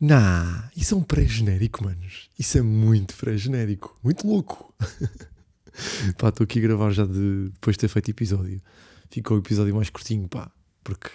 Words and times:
Nah, 0.00 0.70
isso 0.76 0.94
é 0.94 0.98
um 0.98 1.02
pré-genérico, 1.02 1.82
manos. 1.82 2.30
Isso 2.38 2.58
é 2.58 2.62
muito 2.62 3.16
pré-genérico. 3.16 3.98
Muito 4.02 4.26
louco. 4.26 4.72
pá, 6.16 6.28
estou 6.28 6.44
aqui 6.44 6.60
a 6.60 6.62
gravar 6.62 6.90
já 6.90 7.04
de, 7.04 7.50
depois 7.52 7.74
de 7.76 7.80
ter 7.80 7.88
feito 7.88 8.10
episódio. 8.10 8.62
Ficou 9.10 9.36
o 9.36 9.40
episódio 9.40 9.74
mais 9.74 9.90
curtinho, 9.90 10.28
pá, 10.28 10.50
porque 10.84 11.10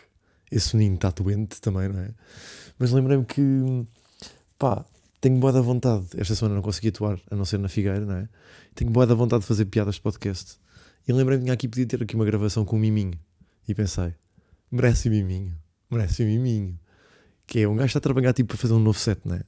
esse 0.51 0.75
menino 0.75 0.95
está 0.95 1.09
doente 1.11 1.61
também, 1.61 1.87
não 1.87 1.99
é? 1.99 2.13
Mas 2.77 2.91
lembrei-me 2.91 3.23
que, 3.25 3.41
pá, 4.57 4.85
tenho 5.21 5.37
boa 5.37 5.53
da 5.53 5.61
vontade. 5.61 6.07
Esta 6.17 6.35
semana 6.35 6.55
não 6.55 6.61
consegui 6.61 6.89
atuar, 6.89 7.17
a 7.31 7.35
não 7.35 7.45
ser 7.45 7.59
na 7.59 7.69
Figueira, 7.69 8.01
não 8.01 8.17
é? 8.17 8.29
Tenho 8.75 8.91
boa 8.91 9.07
da 9.07 9.15
vontade 9.15 9.41
de 9.41 9.47
fazer 9.47 9.65
piadas 9.65 9.95
de 9.95 10.01
podcast. 10.01 10.57
E 11.07 11.13
lembrei-me 11.13 11.45
que 11.45 11.51
aqui 11.51 11.67
podia 11.67 11.85
ter 11.85 12.03
aqui 12.03 12.15
uma 12.15 12.25
gravação 12.25 12.65
com 12.65 12.75
um 12.75 12.79
miminho. 12.79 13.17
E 13.67 13.73
pensei, 13.73 14.13
merece 14.69 15.07
um 15.07 15.11
miminho, 15.11 15.57
merece 15.89 16.23
um 16.23 16.25
miminho. 16.25 16.77
Que 17.45 17.61
é 17.61 17.67
um 17.67 17.75
gajo 17.75 17.87
está 17.87 17.99
a 17.99 18.01
trabalhar 18.01 18.33
tipo 18.33 18.49
para 18.49 18.57
fazer 18.57 18.73
um 18.73 18.79
novo 18.79 18.97
set, 18.97 19.19
né? 19.25 19.41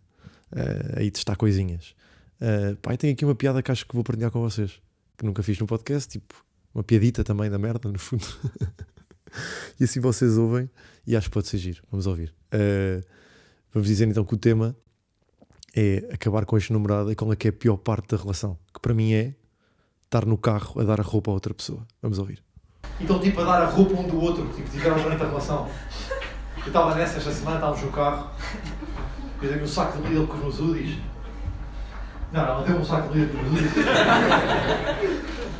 Uh, 0.52 1.00
aí 1.00 1.12
testar 1.12 1.36
coisinhas. 1.36 1.96
Uh, 2.42 2.76
pá, 2.78 2.94
e 2.94 2.98
tenho 2.98 3.14
aqui 3.14 3.26
uma 3.26 3.36
piada 3.36 3.62
que 3.64 3.72
acho 3.72 3.86
que 3.88 3.96
vou 3.96 4.04
partilhar 4.04 4.32
com 4.32 4.42
vocês. 4.42 4.82
Que 5.18 5.26
nunca 5.26 5.42
fiz 5.42 5.58
no 5.60 5.66
podcast, 5.66 6.10
tipo, 6.12 6.36
uma 6.74 6.84
piadita 6.84 7.24
também 7.24 7.50
da 7.50 7.58
merda, 7.58 7.90
no 7.90 7.98
fundo. 7.98 8.26
e 9.80 9.84
assim 9.84 10.00
vocês 10.00 10.38
ouvem 10.38 10.70
e 11.08 11.16
acho 11.16 11.28
que 11.28 11.34
pode 11.34 11.48
ser 11.48 11.58
giro. 11.58 11.82
Vamos 11.90 12.06
ouvir. 12.08 12.34
Uh, 12.54 13.04
vamos 13.74 13.88
dizer 13.88 14.08
então 14.08 14.26
que 14.26 14.34
o 14.34 14.38
tema 14.38 14.76
é 15.76 16.08
acabar 16.12 16.46
com 16.46 16.56
a 16.56 16.60
ex-namorada 16.60 17.12
e 17.12 17.16
qual 17.16 17.32
é 17.32 17.36
que 17.36 17.48
é 17.48 17.50
a 17.50 17.54
pior 17.54 17.78
parte 17.78 18.10
da 18.10 18.18
relação. 18.18 18.58
Que 18.74 18.80
para 18.80 18.94
mim 18.94 19.14
é 19.14 19.36
estar 20.04 20.26
no 20.26 20.38
carro 20.38 20.80
a 20.80 20.84
dar 20.84 21.00
a 21.00 21.04
roupa 21.04 21.32
a 21.32 21.34
outra 21.34 21.54
pessoa. 21.54 21.86
Vamos 22.02 22.18
ouvir. 22.18 22.42
Então, 23.00 23.20
tipo, 23.20 23.42
a 23.42 23.44
dar 23.44 23.62
a 23.64 23.66
roupa 23.66 23.94
um 23.94 24.08
do 24.08 24.20
outro, 24.22 24.48
tipo, 24.54 24.70
tiveram 24.70 25.02
durante 25.02 25.22
a 25.22 25.28
relação. 25.28 25.70
Eu 26.66 26.70
estava 26.70 26.96
nessa 26.96 27.18
esta 27.18 27.32
semana, 27.32 27.58
estávamos 27.58 27.84
no 27.84 27.92
carro, 27.92 28.28
eu 29.40 29.48
dei-me 29.50 29.64
um 29.64 29.68
saco 29.68 30.02
de 30.02 30.08
Lidl 30.08 30.26
com 30.26 30.48
os 30.48 30.60
Udis. 30.60 30.98
Não, 32.34 32.44
não, 32.44 32.64
deu-me 32.64 32.82
um 32.82 32.86
saco 32.86 33.14
de 33.14 33.20
Lidl 33.20 33.38
com 33.38 33.46
os 33.46 33.52
Udis. 33.52 33.72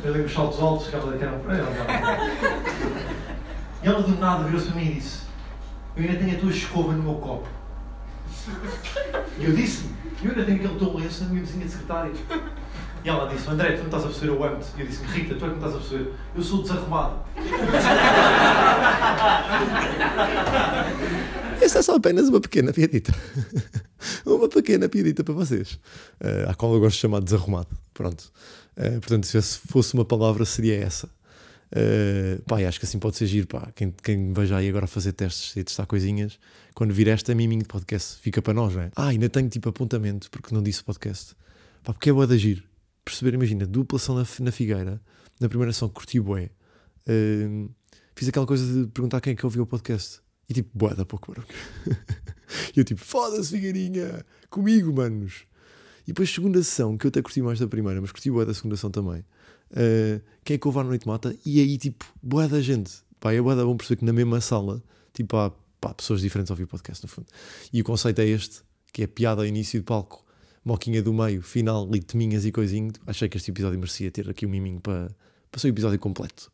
Eu 0.02 0.12
dei-me 0.12 0.26
os 0.26 0.32
saltos 0.32 0.60
altos, 0.60 0.88
que 0.88 0.96
ela 0.96 1.16
eram 1.16 1.38
para 1.38 1.58
ela. 1.58 1.70
E 3.82 3.86
ela 3.86 4.02
do 4.02 4.18
nada 4.18 4.42
virou-se 4.44 4.66
para 4.66 4.76
mim 4.80 4.86
e 4.86 4.94
disse: 4.94 5.22
Eu 5.96 6.02
ainda 6.02 6.18
tenho 6.18 6.36
a 6.36 6.40
tua 6.40 6.50
escova 6.50 6.92
no 6.92 7.02
meu 7.04 7.14
copo. 7.14 7.46
E 9.38 9.44
eu 9.44 9.52
disse: 9.52 9.88
Eu 10.22 10.30
ainda 10.30 10.44
tenho 10.44 10.58
aquele 10.58 10.76
teu 10.76 10.96
lenço 10.96 11.22
na 11.22 11.30
minha 11.30 11.42
vizinha 11.42 11.66
de 11.66 11.70
secretária. 11.70 12.12
E 13.04 13.08
ela 13.08 13.28
disse: 13.28 13.48
André, 13.48 13.72
tu 13.72 13.78
não 13.78 13.84
estás 13.84 14.02
a 14.02 14.08
perceber, 14.08 14.32
eu 14.32 14.42
amo-te. 14.42 14.66
E 14.76 14.80
eu 14.80 14.86
disse: 14.88 15.04
Rita, 15.04 15.36
tu 15.36 15.44
é 15.44 15.48
que 15.48 15.54
não 15.54 15.68
estás 15.68 15.74
a 15.74 15.78
perceber. 15.78 16.12
Eu 16.34 16.42
sou 16.42 16.62
desarrumado. 16.62 17.14
É 21.76 21.82
só 21.82 21.96
apenas 21.96 22.28
uma 22.30 22.40
pequena 22.40 22.72
piadita. 22.72 23.14
uma 24.24 24.48
pequena 24.48 24.88
piadita 24.88 25.22
para 25.22 25.34
vocês. 25.34 25.74
Uh, 26.18 26.48
à 26.48 26.54
qual 26.54 26.72
eu 26.72 26.80
gosto 26.80 26.96
de 26.96 27.02
chamar 27.02 27.20
desarrumado. 27.20 27.68
Pronto. 27.92 28.32
Uh, 28.78 28.98
portanto, 28.98 29.26
se 29.26 29.58
fosse 29.68 29.92
uma 29.92 30.04
palavra, 30.04 30.46
seria 30.46 30.74
essa. 30.74 31.06
Uh, 31.06 32.40
pá, 32.46 32.56
acho 32.66 32.80
que 32.80 32.86
assim 32.86 32.98
pode 32.98 33.16
ser 33.16 33.26
giro. 33.26 33.46
Pá. 33.46 33.70
Quem, 33.74 33.92
quem 34.02 34.32
veja 34.32 34.56
aí 34.56 34.70
agora 34.70 34.86
fazer 34.86 35.12
testes 35.12 35.54
e 35.54 35.62
testar 35.62 35.84
coisinhas, 35.84 36.38
quando 36.74 36.94
vir 36.94 37.08
esta 37.08 37.34
miminho 37.34 37.60
de 37.60 37.68
podcast, 37.68 38.18
fica 38.22 38.40
para 38.40 38.54
nós, 38.54 38.74
não 38.74 38.80
é? 38.80 38.90
Ah, 38.96 39.08
ainda 39.08 39.28
tenho 39.28 39.48
tipo 39.50 39.68
apontamento, 39.68 40.30
porque 40.30 40.54
não 40.54 40.62
disse 40.62 40.82
podcast. 40.82 41.34
Pá, 41.84 41.92
porque 41.92 42.08
é 42.08 42.12
boa 42.12 42.26
da 42.26 42.38
giro. 42.38 42.62
Perceber, 43.04 43.34
imagina, 43.34 43.66
duplação 43.66 44.14
na, 44.14 44.26
na 44.40 44.50
Figueira, 44.50 44.98
na 45.38 45.46
primeira 45.46 45.72
ação, 45.72 45.90
curti 45.90 46.18
bué. 46.20 46.48
Uh, 47.06 47.68
fiz 48.14 48.30
aquela 48.30 48.46
coisa 48.46 48.64
de 48.64 48.90
perguntar 48.90 49.20
quem 49.20 49.34
é 49.34 49.36
que 49.36 49.44
ouviu 49.44 49.64
o 49.64 49.66
podcast. 49.66 50.24
E 50.48 50.54
tipo, 50.54 50.70
boa 50.72 50.94
da 50.94 51.04
pouco 51.04 51.32
barulho. 51.32 51.48
e 52.74 52.78
eu 52.78 52.84
tipo, 52.84 53.00
foda-se, 53.00 53.50
Figueirinha, 53.50 54.24
comigo, 54.48 54.92
manos. 54.92 55.44
E 56.04 56.08
depois, 56.08 56.32
segunda 56.32 56.62
sessão, 56.62 56.96
que 56.96 57.06
eu 57.06 57.08
até 57.08 57.20
curti 57.20 57.42
mais 57.42 57.58
da 57.58 57.66
primeira, 57.66 58.00
mas 58.00 58.12
curti 58.12 58.30
boa 58.30 58.46
da 58.46 58.54
segunda 58.54 58.76
sessão 58.76 58.90
também. 58.90 59.24
Uh, 59.72 60.22
quem 60.44 60.54
é 60.54 60.58
que 60.58 60.66
ouve 60.68 60.78
à 60.78 60.84
noite 60.84 61.06
mata? 61.06 61.36
E 61.44 61.60
aí, 61.60 61.76
tipo, 61.76 62.04
boa 62.22 62.46
da 62.46 62.60
gente. 62.60 62.92
Pá, 63.18 63.32
é 63.32 63.40
boa 63.40 63.56
da 63.56 63.64
bom 63.64 63.76
perceber 63.76 63.98
que 63.98 64.04
na 64.04 64.12
mesma 64.12 64.40
sala, 64.40 64.80
tipo, 65.12 65.36
há 65.36 65.50
pá, 65.80 65.92
pessoas 65.92 66.20
diferentes 66.20 66.50
a 66.50 66.54
ouvir 66.54 66.66
podcast, 66.66 67.02
no 67.02 67.08
fundo. 67.08 67.26
E 67.72 67.80
o 67.80 67.84
conceito 67.84 68.20
é 68.20 68.26
este, 68.26 68.62
que 68.92 69.02
é 69.02 69.06
piada 69.08 69.42
ao 69.42 69.46
início 69.46 69.80
de 69.80 69.84
palco, 69.84 70.24
moquinha 70.64 71.02
do 71.02 71.12
meio, 71.12 71.42
final, 71.42 71.88
litminhas 71.90 72.44
e 72.44 72.52
coisinho. 72.52 72.92
Achei 73.04 73.28
que 73.28 73.36
este 73.36 73.50
episódio 73.50 73.78
merecia 73.78 74.10
ter 74.10 74.30
aqui 74.30 74.46
um 74.46 74.50
miminho 74.50 74.80
para, 74.80 75.10
para 75.50 75.60
ser 75.60 75.66
o 75.66 75.70
episódio 75.70 75.98
completo. 75.98 76.52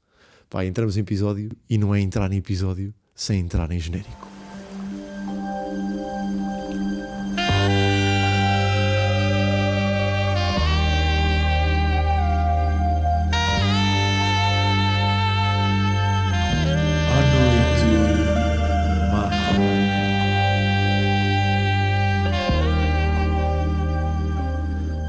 Pá, 0.49 0.65
entramos 0.65 0.97
em 0.97 1.01
episódio 1.01 1.51
e 1.69 1.77
não 1.77 1.95
é 1.95 2.01
entrar 2.01 2.33
em 2.33 2.39
episódio 2.39 2.95
sem 3.15 3.41
entrar 3.41 3.71
em 3.71 3.79
genérico. 3.79 4.29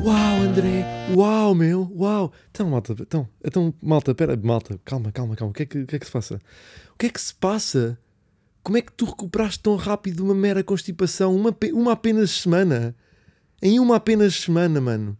Uau, 0.03 0.41
André! 0.41 0.83
Uau, 1.15 1.55
meu! 1.55 1.89
Uau! 1.95 2.33
Então, 2.51 2.69
malta, 2.69 2.93
então, 2.99 3.27
então, 3.43 3.73
malta, 3.81 4.13
pera, 4.13 4.35
malta, 4.35 4.77
calma, 4.83 5.11
calma, 5.11 5.35
calma. 5.35 5.51
O 5.51 5.53
que 5.53 5.63
é 5.63 5.65
que, 5.65 5.85
que, 5.85 5.95
é 5.95 5.99
que 5.99 6.05
se 6.05 6.11
passa? 6.11 6.41
O 6.93 6.97
que 6.97 7.07
é 7.07 7.09
que 7.09 7.19
se 7.19 7.33
passa? 7.33 7.97
Como 8.63 8.77
é 8.77 8.81
que 8.81 8.91
tu 8.93 9.05
recuperaste 9.05 9.61
tão 9.61 9.75
rápido 9.75 10.23
uma 10.23 10.33
mera 10.33 10.63
constipação? 10.63 11.35
Uma, 11.35 11.55
uma 11.73 11.91
apenas 11.91 12.31
semana? 12.31 12.95
Em 13.61 13.79
uma 13.79 13.97
apenas 13.97 14.35
semana, 14.35 14.79
mano. 14.79 15.17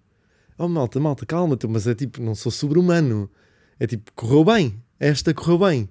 Oh, 0.58 0.68
malta, 0.68 1.00
malta, 1.00 1.26
calma, 1.26 1.58
tu, 1.58 1.68
mas 1.68 1.88
é 1.88 1.96
tipo, 1.96 2.22
não 2.22 2.36
sou 2.36 2.52
sobre-humano. 2.52 3.30
É 3.80 3.88
tipo, 3.88 4.12
correu 4.14 4.46
bem. 4.46 4.82
Esta 5.00 5.34
correu 5.34 5.60
bem. 5.60 5.90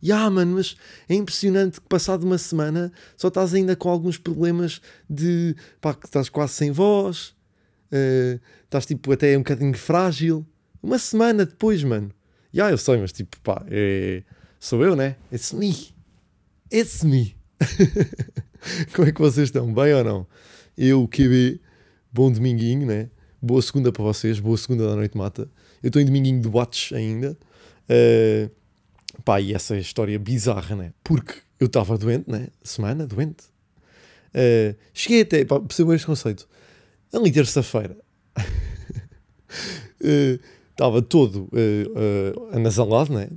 E 0.00 0.12
ah, 0.12 0.28
mano, 0.28 0.56
mas 0.56 0.76
é 1.08 1.14
impressionante 1.14 1.80
que 1.80 1.88
passado 1.88 2.24
uma 2.24 2.36
semana 2.36 2.92
só 3.16 3.28
estás 3.28 3.54
ainda 3.54 3.74
com 3.74 3.88
alguns 3.88 4.18
problemas 4.18 4.82
de 5.08 5.56
pá, 5.80 5.94
que 5.94 6.04
estás 6.04 6.28
quase 6.28 6.52
sem 6.52 6.70
voz, 6.70 7.34
uh, 7.90 8.38
estás 8.64 8.84
tipo 8.84 9.10
até 9.10 9.34
um 9.34 9.40
bocadinho 9.40 9.72
frágil. 9.72 10.46
Uma 10.82 10.98
semana 10.98 11.46
depois, 11.46 11.82
mano. 11.82 12.10
E 12.52 12.60
ah, 12.60 12.70
eu 12.70 12.76
sei, 12.76 12.98
mas 12.98 13.12
tipo, 13.12 13.40
pá, 13.40 13.64
é... 13.68 14.22
sou 14.64 14.82
eu, 14.82 14.96
né? 14.96 15.16
It's 15.30 15.52
me. 15.52 15.94
It's 16.72 17.04
me. 17.04 17.36
Como 18.94 19.06
é 19.06 19.12
que 19.12 19.20
vocês 19.20 19.48
estão? 19.48 19.70
Bem 19.74 19.92
ou 19.92 20.02
não? 20.02 20.26
Eu, 20.76 21.06
QB, 21.06 21.60
bom 22.10 22.32
dominguinho, 22.32 22.86
né? 22.86 23.10
Boa 23.42 23.60
segunda 23.60 23.92
para 23.92 24.02
vocês, 24.02 24.40
boa 24.40 24.56
segunda 24.56 24.88
da 24.88 24.96
noite 24.96 25.18
mata. 25.18 25.50
Eu 25.82 25.88
estou 25.88 26.00
em 26.00 26.06
dominguinho 26.06 26.40
de 26.40 26.48
watch 26.48 26.94
ainda. 26.94 27.36
Uh, 27.90 28.50
pá, 29.22 29.38
e 29.38 29.52
essa 29.52 29.76
história 29.76 30.18
bizarra, 30.18 30.74
né? 30.74 30.94
Porque 31.04 31.34
eu 31.60 31.66
estava 31.66 31.98
doente, 31.98 32.30
né? 32.30 32.48
Semana, 32.62 33.06
doente. 33.06 33.44
Uh, 34.30 34.74
cheguei 34.94 35.20
até, 35.20 35.44
pá, 35.44 35.60
percebam 35.60 35.94
este 35.94 36.06
conceito. 36.06 36.48
Ali 37.12 37.30
terça-feira. 37.30 37.98
Estava 40.70 40.98
uh, 40.98 41.02
todo 41.02 41.50
uh, 41.52 42.48
anasalado, 42.56 43.12
né? 43.12 43.28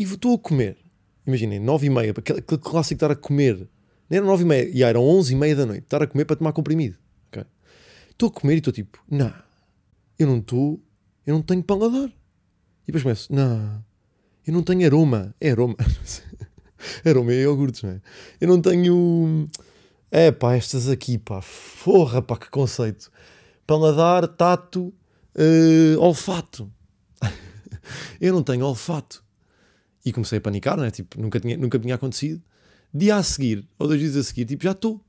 E 0.00 0.04
estou 0.04 0.34
a 0.34 0.38
comer. 0.38 0.78
Imaginem, 1.26 1.60
nove 1.60 1.88
e 1.88 1.90
meia, 1.90 2.12
aquele, 2.12 2.38
aquele 2.38 2.60
clássico 2.62 2.94
estar 2.94 3.10
a 3.10 3.14
comer. 3.14 3.68
Não 4.08 4.16
era 4.16 4.24
nove 4.24 4.44
e 4.44 4.46
meia, 4.46 4.70
e 4.72 4.82
eram 4.82 5.02
onze 5.02 5.34
e 5.34 5.36
meia 5.36 5.54
da 5.54 5.66
noite. 5.66 5.82
Estar 5.82 6.02
a 6.02 6.06
comer 6.06 6.24
para 6.24 6.36
tomar 6.36 6.54
comprimido. 6.54 6.96
Estou 8.10 8.30
okay? 8.30 8.38
a 8.38 8.40
comer 8.40 8.54
e 8.54 8.58
estou 8.58 8.72
tipo, 8.72 8.98
não, 9.10 9.30
eu 10.18 10.26
não 10.26 10.38
estou, 10.38 10.82
eu 11.26 11.34
não 11.34 11.42
tenho 11.42 11.62
paladar. 11.62 12.08
E 12.08 12.86
depois 12.86 13.02
começo, 13.02 13.30
não, 13.30 13.84
eu 14.46 14.54
não 14.54 14.62
tenho 14.62 14.86
aroma. 14.86 15.34
É 15.38 15.50
aroma. 15.50 15.76
aroma 17.04 17.32
é 17.32 17.42
iogurtes, 17.42 17.82
não 17.82 17.90
é? 17.90 18.00
Eu 18.40 18.48
não 18.48 18.62
tenho. 18.62 19.50
É 20.10 20.32
pá, 20.32 20.54
estas 20.54 20.88
aqui, 20.88 21.18
pá, 21.18 21.42
forra, 21.42 22.22
pá, 22.22 22.38
que 22.38 22.48
conceito. 22.48 23.12
Paladar, 23.66 24.26
tato, 24.28 24.94
uh, 25.36 26.00
olfato. 26.00 26.72
eu 28.18 28.32
não 28.32 28.42
tenho 28.42 28.64
olfato. 28.64 29.22
E 30.04 30.12
comecei 30.12 30.38
a 30.38 30.40
panicar, 30.40 30.76
né? 30.78 30.90
Tipo, 30.90 31.20
nunca 31.20 31.38
tinha, 31.38 31.56
nunca 31.56 31.78
tinha 31.78 31.94
acontecido. 31.94 32.42
Dia 32.92 33.16
a 33.16 33.22
seguir, 33.22 33.68
ou 33.78 33.86
dois 33.86 34.00
dias 34.00 34.16
a 34.16 34.22
seguir, 34.22 34.44
tipo, 34.44 34.64
já 34.64 34.72
estou. 34.72 35.00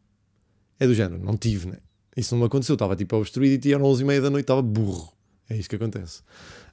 É 0.80 0.86
do 0.86 0.94
género, 0.94 1.24
não 1.24 1.38
tive, 1.38 1.68
né? 1.68 1.78
Isso 2.16 2.34
não 2.36 2.40
me 2.42 2.48
aconteceu. 2.48 2.74
Estava 2.74 2.96
tipo 2.96 3.16
obstruído 3.16 3.66
e 3.66 3.74
eram 3.74 3.86
11 3.86 4.02
e 4.02 4.06
meia 4.06 4.22
da 4.22 4.30
noite, 4.30 4.44
estava 4.44 4.62
burro. 4.62 5.14
É 5.50 5.56
isso 5.56 5.70
que 5.70 5.76
acontece. 5.76 6.22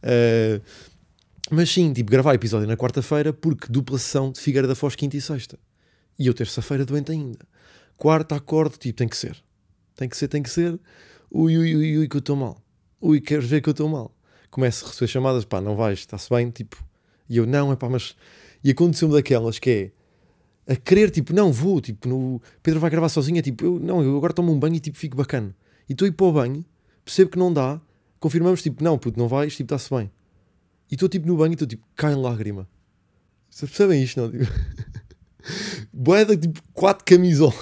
Uh, 0.03 0.63
mas 1.51 1.71
sim, 1.71 1.93
tipo, 1.93 2.11
gravar 2.11 2.35
episódio 2.35 2.67
na 2.67 2.77
quarta-feira 2.77 3.33
porque 3.33 3.67
dupla 3.71 3.99
sessão 3.99 4.31
de 4.31 4.41
Figueira 4.41 4.69
da 4.69 4.75
Foz, 4.75 4.95
quinta 4.95 5.17
e 5.17 5.21
sexta. 5.21 5.59
E 6.19 6.27
eu 6.27 6.35
terça-feira 6.35 6.85
doente 6.85 7.13
ainda. 7.13 7.39
Quarta, 7.97 8.37
acordo, 8.37 8.77
tipo, 8.77 8.97
tem 8.97 9.09
que 9.09 9.17
ser. 9.17 9.37
Tem 9.97 10.09
que 10.09 10.17
ser, 10.17 10.29
tem 10.29 10.43
que 10.43 10.51
ser. 10.51 10.79
Ui, 11.31 11.57
ui, 11.57 11.77
ui, 11.77 11.99
ui, 11.99 12.09
que 12.09 12.17
eu 12.17 12.21
estou 12.21 12.37
mal. 12.37 12.63
Ui, 13.01 13.21
queres 13.21 13.45
ver 13.45 13.61
que 13.61 13.69
eu 13.69 13.73
estou 13.73 13.89
mal. 13.89 14.15
Começo 14.51 14.85
a 14.85 14.89
receber 14.89 15.09
chamadas, 15.09 15.45
pá, 15.45 15.61
não 15.61 15.77
vais, 15.77 15.99
está-se 15.99 16.29
bem, 16.31 16.51
tipo. 16.51 16.83
E 17.29 17.37
eu, 17.37 17.47
não, 17.47 17.73
é 17.73 17.77
pá, 17.77 17.89
mas... 17.89 18.17
E 18.63 18.71
aconteceu-me 18.71 19.15
daquelas 19.15 19.59
que 19.59 19.93
a 20.69 20.77
querer, 20.77 21.11
tipo, 21.11 21.33
não, 21.33 21.51
vou, 21.51 21.81
tipo, 21.81 22.07
no 22.07 22.43
Pedro 22.63 22.79
vai 22.79 22.91
gravar 22.91 23.09
sozinho, 23.09 23.39
é 23.39 23.43
tipo, 23.43 23.65
eu, 23.65 23.81
não, 23.81 24.03
eu 24.03 24.15
agora 24.19 24.35
tomo 24.35 24.53
um 24.53 24.59
banho 24.59 24.75
e 24.75 24.81
tipo, 24.81 24.99
fico 24.99 25.17
bacana. 25.17 25.57
E 25.89 25.93
estou 25.93 26.05
a 26.05 26.09
ir 26.11 26.13
para 26.13 26.27
o 26.27 26.33
banho, 26.33 26.63
percebo 27.03 27.31
que 27.31 27.39
não 27.39 27.51
dá, 27.51 27.81
confirmamos, 28.21 28.61
tipo, 28.61 28.85
não, 28.85 28.99
puto, 28.99 29.19
não 29.19 29.27
vais, 29.29 29.57
tipo, 29.57 29.75
está-se 29.75 29.89
bem. 29.89 30.11
E 30.91 30.95
estou, 30.95 31.09
tipo, 31.09 31.27
no 31.27 31.39
banho 31.39 31.53
e 31.53 31.55
estou, 31.55 31.67
tipo, 31.67 31.87
cai 31.97 32.13
em 32.13 32.17
lágrima. 32.17 32.69
Vocês 33.49 33.71
percebem 33.71 34.03
isto, 34.03 34.21
não? 34.21 34.31
Tipo, 34.31 34.45
boeda, 35.91 36.37
tipo, 36.37 36.61
quatro 36.75 37.03
camisolas, 37.07 37.57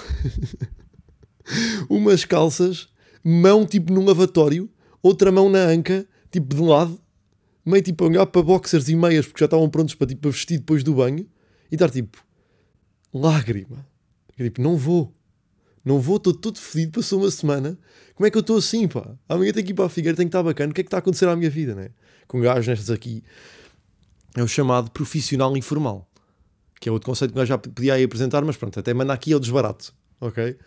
umas 1.89 2.25
calças, 2.25 2.89
mão, 3.23 3.65
tipo, 3.65 3.93
num 3.93 4.03
lavatório, 4.03 4.69
outra 5.01 5.31
mão 5.31 5.47
na 5.47 5.59
anca, 5.59 6.05
tipo, 6.29 6.53
de 6.53 6.61
lado, 6.61 6.99
meio, 7.69 7.83
tipo, 7.83 8.03
a 8.03 8.07
olhar 8.07 8.25
para 8.25 8.41
boxers 8.41 8.89
e 8.89 8.95
meias, 8.95 9.25
porque 9.25 9.39
já 9.39 9.45
estavam 9.45 9.69
prontos 9.69 9.95
para, 9.95 10.07
tipo, 10.07 10.21
para 10.21 10.31
vestir 10.31 10.57
depois 10.59 10.83
do 10.83 10.93
banho, 10.93 11.27
e 11.71 11.75
estar, 11.75 11.89
tipo, 11.89 12.17
lágrima. 13.13 13.85
Tipo, 14.35 14.61
não 14.61 14.75
vou. 14.75 15.13
Não 15.83 15.99
vou, 15.99 16.17
estou 16.17 16.33
todo 16.33 16.59
fedido, 16.59 16.99
passou 16.99 17.19
uma 17.19 17.31
semana. 17.31 17.77
Como 18.13 18.27
é 18.27 18.31
que 18.31 18.37
eu 18.37 18.41
estou 18.41 18.57
assim, 18.57 18.87
pá? 18.87 19.15
Amanhã 19.29 19.53
tenho 19.53 19.65
que 19.65 19.71
ir 19.71 19.75
para 19.75 19.85
a 19.85 19.89
Figueira, 19.89 20.17
tenho 20.17 20.27
que 20.27 20.35
estar 20.35 20.43
bacana. 20.43 20.71
O 20.71 20.73
que 20.73 20.81
é 20.81 20.83
que 20.83 20.87
está 20.87 20.97
a 20.97 20.99
acontecer 20.99 21.27
à 21.27 21.35
minha 21.35 21.49
vida, 21.49 21.73
né? 21.73 21.89
Com 22.27 22.41
gajos 22.41 22.67
nestas 22.67 22.89
aqui. 22.89 23.23
É 24.35 24.43
o 24.43 24.47
chamado 24.47 24.91
profissional 24.91 25.55
informal. 25.55 26.09
Que 26.79 26.89
é 26.89 26.91
outro 26.91 27.05
conceito 27.05 27.31
que 27.31 27.37
nós 27.37 27.47
já 27.47 27.57
podia 27.57 27.93
aí 27.93 28.03
apresentar, 28.03 28.43
mas 28.43 28.57
pronto, 28.57 28.79
até 28.79 28.93
mandar 28.93 29.13
aqui 29.13 29.31
é 29.31 29.35
o 29.35 29.39
desbarato, 29.39 29.93
ok? 30.19 30.57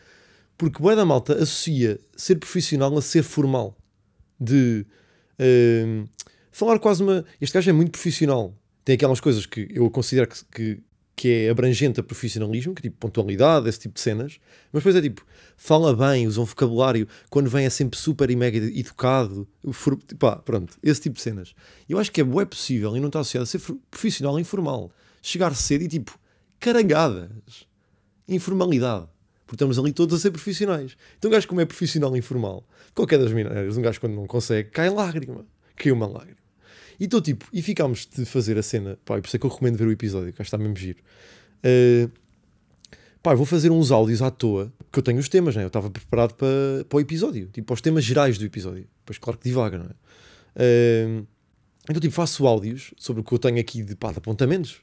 Porque 0.56 0.80
boa 0.80 0.96
da 0.96 1.04
malta 1.04 1.34
associa 1.34 2.00
ser 2.16 2.36
profissional 2.36 2.96
a 2.96 3.02
ser 3.02 3.22
formal. 3.22 3.76
De 4.40 4.86
uh, 5.38 6.08
falar 6.60 6.78
quase 6.78 7.02
uma. 7.02 7.24
Este 7.40 7.54
gajo 7.54 7.70
é 7.70 7.72
muito 7.72 7.92
profissional. 7.92 8.54
Tem 8.84 8.94
aquelas 8.94 9.20
coisas 9.20 9.46
que 9.46 9.68
eu 9.70 9.90
considero 9.90 10.28
que, 10.28 10.44
que 10.52 10.82
que 11.20 11.28
é 11.28 11.50
abrangente 11.50 12.00
a 12.00 12.02
profissionalismo, 12.02 12.74
que 12.74 12.80
é 12.80 12.84
tipo 12.84 12.96
pontualidade, 12.96 13.68
esse 13.68 13.80
tipo 13.80 13.96
de 13.96 14.00
cenas, 14.00 14.40
mas 14.72 14.82
depois 14.82 14.96
é 14.96 15.02
tipo, 15.02 15.22
fala 15.54 15.94
bem, 15.94 16.26
usa 16.26 16.40
um 16.40 16.46
vocabulário, 16.46 17.06
quando 17.28 17.50
vem 17.50 17.66
é 17.66 17.68
sempre 17.68 17.98
super 17.98 18.30
e 18.30 18.36
mega 18.36 18.56
educado, 18.56 19.46
for, 19.70 19.98
pá, 20.18 20.36
pronto, 20.36 20.78
esse 20.82 21.02
tipo 21.02 21.16
de 21.16 21.20
cenas. 21.20 21.54
Eu 21.86 21.98
acho 21.98 22.10
que 22.10 22.22
é, 22.22 22.24
é 22.24 22.44
possível 22.46 22.96
e 22.96 23.00
não 23.00 23.08
está 23.08 23.20
associado 23.20 23.42
a 23.42 23.46
ser 23.46 23.60
profissional 23.90 24.40
informal. 24.40 24.90
Chegar 25.20 25.54
cedo 25.54 25.84
e 25.84 25.88
tipo, 25.88 26.18
carangadas, 26.58 27.66
informalidade. 28.26 29.06
Porque 29.44 29.56
estamos 29.56 29.78
ali 29.78 29.92
todos 29.92 30.16
a 30.16 30.18
ser 30.18 30.30
profissionais. 30.30 30.96
Então 31.18 31.28
um 31.28 31.32
gajo 31.32 31.46
como 31.46 31.60
é 31.60 31.66
profissional 31.66 32.16
informal, 32.16 32.66
qualquer 32.94 33.18
das 33.18 33.30
maneiras, 33.30 33.76
um 33.76 33.82
gajo 33.82 34.00
quando 34.00 34.14
não 34.14 34.26
consegue, 34.26 34.70
cai 34.70 34.88
lágrima, 34.88 35.44
cai 35.76 35.92
uma 35.92 36.06
lágrima. 36.06 36.39
E 37.00 37.04
estou 37.04 37.22
tipo, 37.22 37.46
e 37.50 37.62
ficámos 37.62 38.06
de 38.06 38.26
fazer 38.26 38.58
a 38.58 38.62
cena, 38.62 38.98
pá, 39.06 39.18
por 39.18 39.26
isso 39.26 39.34
é 39.34 39.38
que 39.38 39.46
eu 39.46 39.50
recomendo 39.50 39.78
ver 39.78 39.86
o 39.86 39.90
episódio, 39.90 40.34
que 40.34 40.42
acho 40.42 40.50
que 40.50 40.54
está 40.54 40.58
mesmo 40.58 40.76
giro. 40.76 40.98
Uh, 41.64 42.10
pá, 43.22 43.34
vou 43.34 43.46
fazer 43.46 43.70
uns 43.70 43.90
áudios 43.90 44.20
à 44.20 44.30
toa, 44.30 44.70
que 44.92 44.98
eu 44.98 45.02
tenho 45.02 45.18
os 45.18 45.26
temas, 45.26 45.56
né? 45.56 45.62
Eu 45.62 45.68
estava 45.68 45.88
preparado 45.88 46.34
para, 46.34 46.84
para 46.86 46.96
o 46.98 47.00
episódio, 47.00 47.48
tipo, 47.48 47.68
para 47.68 47.74
os 47.74 47.80
temas 47.80 48.04
gerais 48.04 48.36
do 48.36 48.44
episódio. 48.44 48.86
Pois, 49.06 49.16
claro 49.16 49.38
que 49.38 49.48
divaga, 49.48 49.78
não 49.78 49.86
é? 49.86 49.88
Uh, 49.88 51.26
então, 51.88 52.00
tipo, 52.02 52.14
faço 52.14 52.46
áudios 52.46 52.92
sobre 52.98 53.22
o 53.22 53.24
que 53.24 53.32
eu 53.32 53.38
tenho 53.38 53.58
aqui 53.58 53.82
de, 53.82 53.96
pá, 53.96 54.12
de 54.12 54.18
apontamentos. 54.18 54.82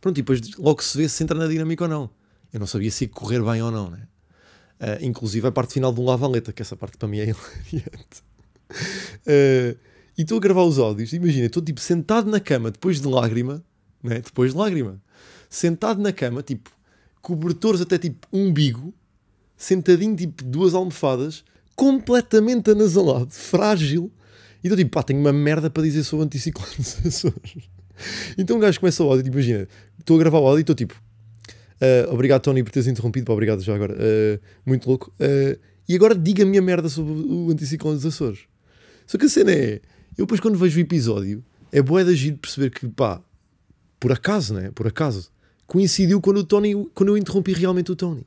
Pronto, 0.00 0.16
e 0.16 0.22
depois 0.22 0.56
logo 0.56 0.80
se 0.84 0.96
vê 0.96 1.08
se 1.08 1.20
entra 1.24 1.36
na 1.36 1.48
dinâmica 1.48 1.82
ou 1.82 1.90
não. 1.90 2.10
Eu 2.52 2.60
não 2.60 2.66
sabia 2.66 2.92
se 2.92 3.04
ia 3.04 3.08
correr 3.08 3.42
bem 3.42 3.60
ou 3.60 3.72
não, 3.72 3.90
né? 3.90 4.06
Uh, 4.80 5.04
inclusive 5.04 5.48
a 5.48 5.52
parte 5.52 5.74
final 5.74 5.92
de 5.92 6.00
um 6.00 6.04
lavaleta, 6.04 6.52
que 6.52 6.62
essa 6.62 6.76
parte 6.76 6.96
para 6.96 7.08
mim 7.08 7.18
é 7.18 7.24
hilariante. 7.72 8.22
Uh, 9.26 9.89
e 10.20 10.22
estou 10.22 10.36
a 10.36 10.40
gravar 10.40 10.64
os 10.64 10.78
áudios, 10.78 11.14
imagina, 11.14 11.46
estou 11.46 11.62
tipo 11.62 11.80
sentado 11.80 12.30
na 12.30 12.38
cama 12.38 12.70
depois 12.70 13.00
de 13.00 13.08
lágrima, 13.08 13.64
né? 14.02 14.20
depois 14.20 14.52
de 14.52 14.58
lágrima, 14.58 15.00
sentado 15.48 15.98
na 15.98 16.12
cama, 16.12 16.42
tipo, 16.42 16.70
cobertores 17.22 17.80
até 17.80 17.96
tipo 17.96 18.28
umbigo, 18.30 18.92
sentadinho 19.56 20.14
tipo 20.14 20.44
duas 20.44 20.74
almofadas, 20.74 21.42
completamente 21.74 22.70
anasalado, 22.70 23.30
frágil, 23.30 24.12
e 24.62 24.66
estou 24.66 24.76
tipo, 24.76 24.90
pá, 24.90 25.02
tenho 25.02 25.18
uma 25.18 25.32
merda 25.32 25.70
para 25.70 25.84
dizer 25.84 26.04
sobre 26.04 26.26
anticiclone 26.26 26.76
dos 26.76 27.06
Açores. 27.06 27.54
Então 28.36 28.56
o 28.56 28.60
gajo 28.60 28.78
começa 28.78 29.02
o 29.02 29.08
áudio, 29.08 29.24
tipo, 29.24 29.36
imagina, 29.36 29.68
estou 29.98 30.16
a 30.16 30.18
gravar 30.18 30.38
o 30.38 30.46
áudio 30.46 30.60
e 30.60 30.62
estou 30.62 30.74
tipo, 30.74 30.94
uh, 30.94 32.12
obrigado 32.12 32.42
Tony 32.42 32.62
por 32.62 32.70
teres 32.70 32.86
interrompido, 32.86 33.24
pá, 33.24 33.32
obrigado 33.32 33.62
já 33.62 33.74
agora, 33.74 33.94
uh, 33.94 34.40
muito 34.66 34.86
louco, 34.86 35.12
uh, 35.20 35.58
e 35.88 35.94
agora 35.94 36.14
diga 36.14 36.42
a 36.42 36.46
minha 36.46 36.62
merda 36.62 36.90
sobre 36.90 37.12
o 37.12 37.50
anticiclone 37.50 37.96
dos 37.96 38.06
Açores. 38.06 38.40
Só 39.06 39.18
que 39.18 39.26
a 39.26 39.28
cena 39.28 39.52
é, 39.52 39.80
eu 40.16 40.26
depois 40.26 40.40
quando 40.40 40.58
vejo 40.58 40.78
o 40.78 40.80
episódio, 40.80 41.44
é 41.72 41.80
boa 41.80 42.04
de 42.04 42.10
agir 42.10 42.36
perceber 42.36 42.70
que, 42.70 42.88
pá, 42.88 43.22
por 43.98 44.12
acaso, 44.12 44.54
né? 44.54 44.70
Por 44.74 44.86
acaso, 44.86 45.30
coincidiu 45.66 46.20
quando 46.20 46.38
o 46.38 46.44
Tony, 46.44 46.74
quando 46.94 47.10
eu 47.10 47.16
interrompi 47.16 47.52
realmente 47.52 47.92
o 47.92 47.96
Tony. 47.96 48.26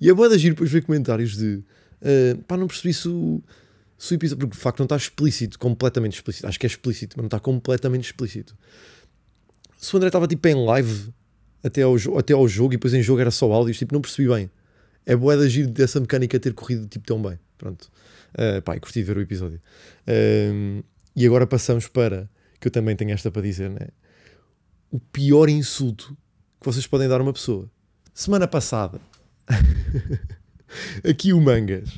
E 0.00 0.08
é 0.08 0.14
boa 0.14 0.28
de 0.28 0.34
agir 0.34 0.50
depois 0.50 0.70
ver 0.70 0.82
comentários 0.82 1.36
de, 1.36 1.56
uh, 1.56 2.42
pá, 2.46 2.56
não 2.56 2.66
percebi 2.66 2.94
se 2.94 3.08
o, 3.08 3.42
se 3.98 4.12
o 4.12 4.16
episódio, 4.16 4.46
porque 4.46 4.56
de 4.56 4.62
facto 4.62 4.78
não 4.78 4.84
está 4.84 4.96
explícito, 4.96 5.58
completamente 5.58 6.14
explícito. 6.14 6.46
Acho 6.46 6.58
que 6.58 6.66
é 6.66 6.68
explícito, 6.68 7.16
mas 7.16 7.22
não 7.22 7.26
está 7.26 7.40
completamente 7.40 8.04
explícito. 8.04 8.56
Se 9.78 9.94
o 9.94 9.96
André 9.96 10.08
estava 10.08 10.26
tipo 10.26 10.46
em 10.48 10.64
live 10.64 11.12
até 11.62 11.82
ao, 11.82 11.96
até 12.18 12.32
ao 12.32 12.46
jogo 12.48 12.72
e 12.72 12.76
depois 12.76 12.94
em 12.94 13.02
jogo 13.02 13.20
era 13.20 13.30
só 13.30 13.50
áudios, 13.52 13.78
tipo, 13.78 13.92
não 13.92 14.00
percebi 14.00 14.28
bem. 14.28 14.50
É 15.04 15.16
boa 15.16 15.36
de 15.36 15.44
agir 15.44 15.66
dessa 15.66 15.98
mecânica 15.98 16.38
ter 16.38 16.54
corrido 16.54 16.86
tipo 16.86 17.06
tão 17.06 17.20
bem. 17.20 17.38
Pronto. 17.58 17.90
Uh, 18.34 18.62
pá, 18.62 18.78
curti 18.78 19.02
ver 19.02 19.16
o 19.16 19.20
episódio. 19.20 19.60
Uh, 20.06 20.84
e 21.20 21.26
agora 21.26 21.46
passamos 21.46 21.86
para, 21.86 22.30
que 22.58 22.68
eu 22.68 22.72
também 22.72 22.96
tenho 22.96 23.10
esta 23.10 23.30
para 23.30 23.42
dizer, 23.42 23.68
né? 23.68 23.88
O 24.90 24.98
pior 24.98 25.50
insulto 25.50 26.16
que 26.58 26.64
vocês 26.64 26.86
podem 26.86 27.06
dar 27.08 27.20
a 27.20 27.22
uma 27.22 27.32
pessoa. 27.34 27.70
Semana 28.14 28.48
passada, 28.48 28.98
aqui 31.04 31.34
o 31.34 31.40
Mangas 31.42 31.90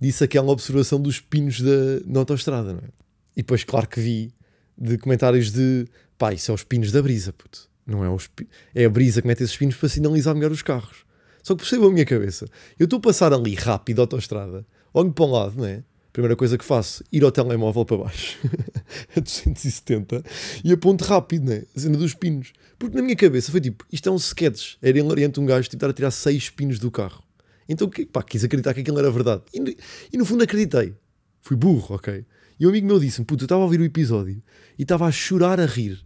disse 0.00 0.24
aquela 0.24 0.50
observação 0.50 1.00
dos 1.00 1.20
pinos 1.20 1.60
da, 1.60 2.00
na 2.04 2.18
autostrada, 2.18 2.72
não 2.72 2.80
é? 2.80 2.88
E 3.36 3.42
depois, 3.42 3.62
claro 3.62 3.86
que 3.86 4.00
vi 4.00 4.34
de 4.76 4.98
comentários 4.98 5.52
de 5.52 5.86
pá, 6.18 6.32
isso 6.32 6.50
é 6.50 6.54
os 6.54 6.64
pinos 6.64 6.90
da 6.90 7.00
brisa, 7.00 7.32
puto. 7.32 7.70
Não 7.86 8.04
é 8.04 8.10
os 8.10 8.28
É 8.74 8.84
a 8.84 8.90
brisa 8.90 9.22
que 9.22 9.28
mete 9.28 9.44
esses 9.44 9.56
pinos 9.56 9.76
para 9.76 9.88
sinalizar 9.88 10.34
melhor 10.34 10.50
os 10.50 10.62
carros. 10.62 11.04
Só 11.40 11.54
que 11.54 11.60
percebam 11.60 11.88
a 11.88 11.92
minha 11.92 12.04
cabeça. 12.04 12.48
Eu 12.76 12.86
estou 12.86 12.98
a 12.98 13.02
passar 13.02 13.32
ali 13.32 13.54
rápido 13.54 14.00
a 14.00 14.02
autostrada, 14.02 14.66
olho 14.92 15.12
para 15.12 15.24
um 15.24 15.30
lado, 15.30 15.54
não 15.56 15.66
é? 15.66 15.84
Primeira 16.16 16.34
coisa 16.34 16.56
que 16.56 16.64
faço, 16.64 17.04
ir 17.12 17.22
ao 17.24 17.30
telemóvel 17.30 17.84
para 17.84 17.98
baixo, 17.98 18.38
a 19.14 19.20
270, 19.20 20.22
e 20.64 20.72
aponto 20.72 21.04
rápido, 21.04 21.50
né? 21.50 21.64
A 21.76 21.80
cena 21.80 21.98
dos 21.98 22.14
pinos. 22.14 22.54
Porque 22.78 22.96
na 22.96 23.02
minha 23.02 23.14
cabeça 23.14 23.52
foi 23.52 23.60
tipo, 23.60 23.84
isto 23.92 24.08
é 24.08 24.12
um 24.12 24.16
sketch. 24.16 24.76
Era 24.80 24.98
hilariante 24.98 25.38
um 25.38 25.44
gajo 25.44 25.68
tentar 25.68 25.92
tirar 25.92 26.10
seis 26.10 26.48
pinos 26.48 26.78
do 26.78 26.90
carro. 26.90 27.22
Então, 27.68 27.90
pá, 28.10 28.22
quis 28.22 28.42
acreditar 28.42 28.72
que 28.72 28.80
aquilo 28.80 28.98
era 28.98 29.10
verdade. 29.10 29.42
E, 29.52 29.76
e 30.10 30.16
no 30.16 30.24
fundo 30.24 30.42
acreditei. 30.42 30.94
Fui 31.42 31.54
burro, 31.54 31.96
ok? 31.96 32.24
E 32.58 32.64
um 32.64 32.70
amigo 32.70 32.86
meu 32.86 32.98
disse-me, 32.98 33.26
puto, 33.26 33.42
eu 33.42 33.46
estava 33.46 33.60
a 33.60 33.64
ouvir 33.64 33.80
o 33.80 33.84
episódio 33.84 34.42
e 34.78 34.82
estava 34.84 35.04
a 35.04 35.12
chorar 35.12 35.60
a 35.60 35.66
rir. 35.66 36.02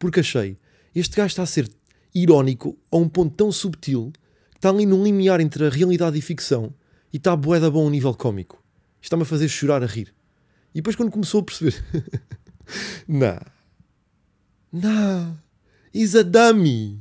Porque 0.00 0.18
achei, 0.18 0.58
este 0.92 1.16
gajo 1.16 1.28
está 1.28 1.44
a 1.44 1.46
ser 1.46 1.70
irónico 2.12 2.76
a 2.90 2.96
um 2.96 3.08
ponto 3.08 3.36
tão 3.36 3.52
subtil 3.52 4.12
que 4.50 4.58
está 4.58 4.70
ali 4.70 4.84
num 4.84 5.04
limiar 5.04 5.40
entre 5.40 5.66
a 5.66 5.70
realidade 5.70 6.18
e 6.18 6.22
ficção 6.22 6.74
e 7.12 7.18
está 7.18 7.34
a 7.34 7.36
boeda 7.36 7.70
bom 7.70 7.86
a 7.86 7.90
nível 7.90 8.14
cómico 8.14 8.63
está-me 9.04 9.22
a 9.22 9.26
fazer 9.26 9.48
chorar 9.48 9.82
a 9.82 9.86
rir. 9.86 10.14
E 10.74 10.78
depois, 10.78 10.96
quando 10.96 11.10
começou 11.10 11.40
a 11.40 11.44
perceber, 11.44 11.84
não, 13.06 13.38
não, 14.72 15.38
is 15.92 16.16
a 16.16 16.22
dummy, 16.22 17.00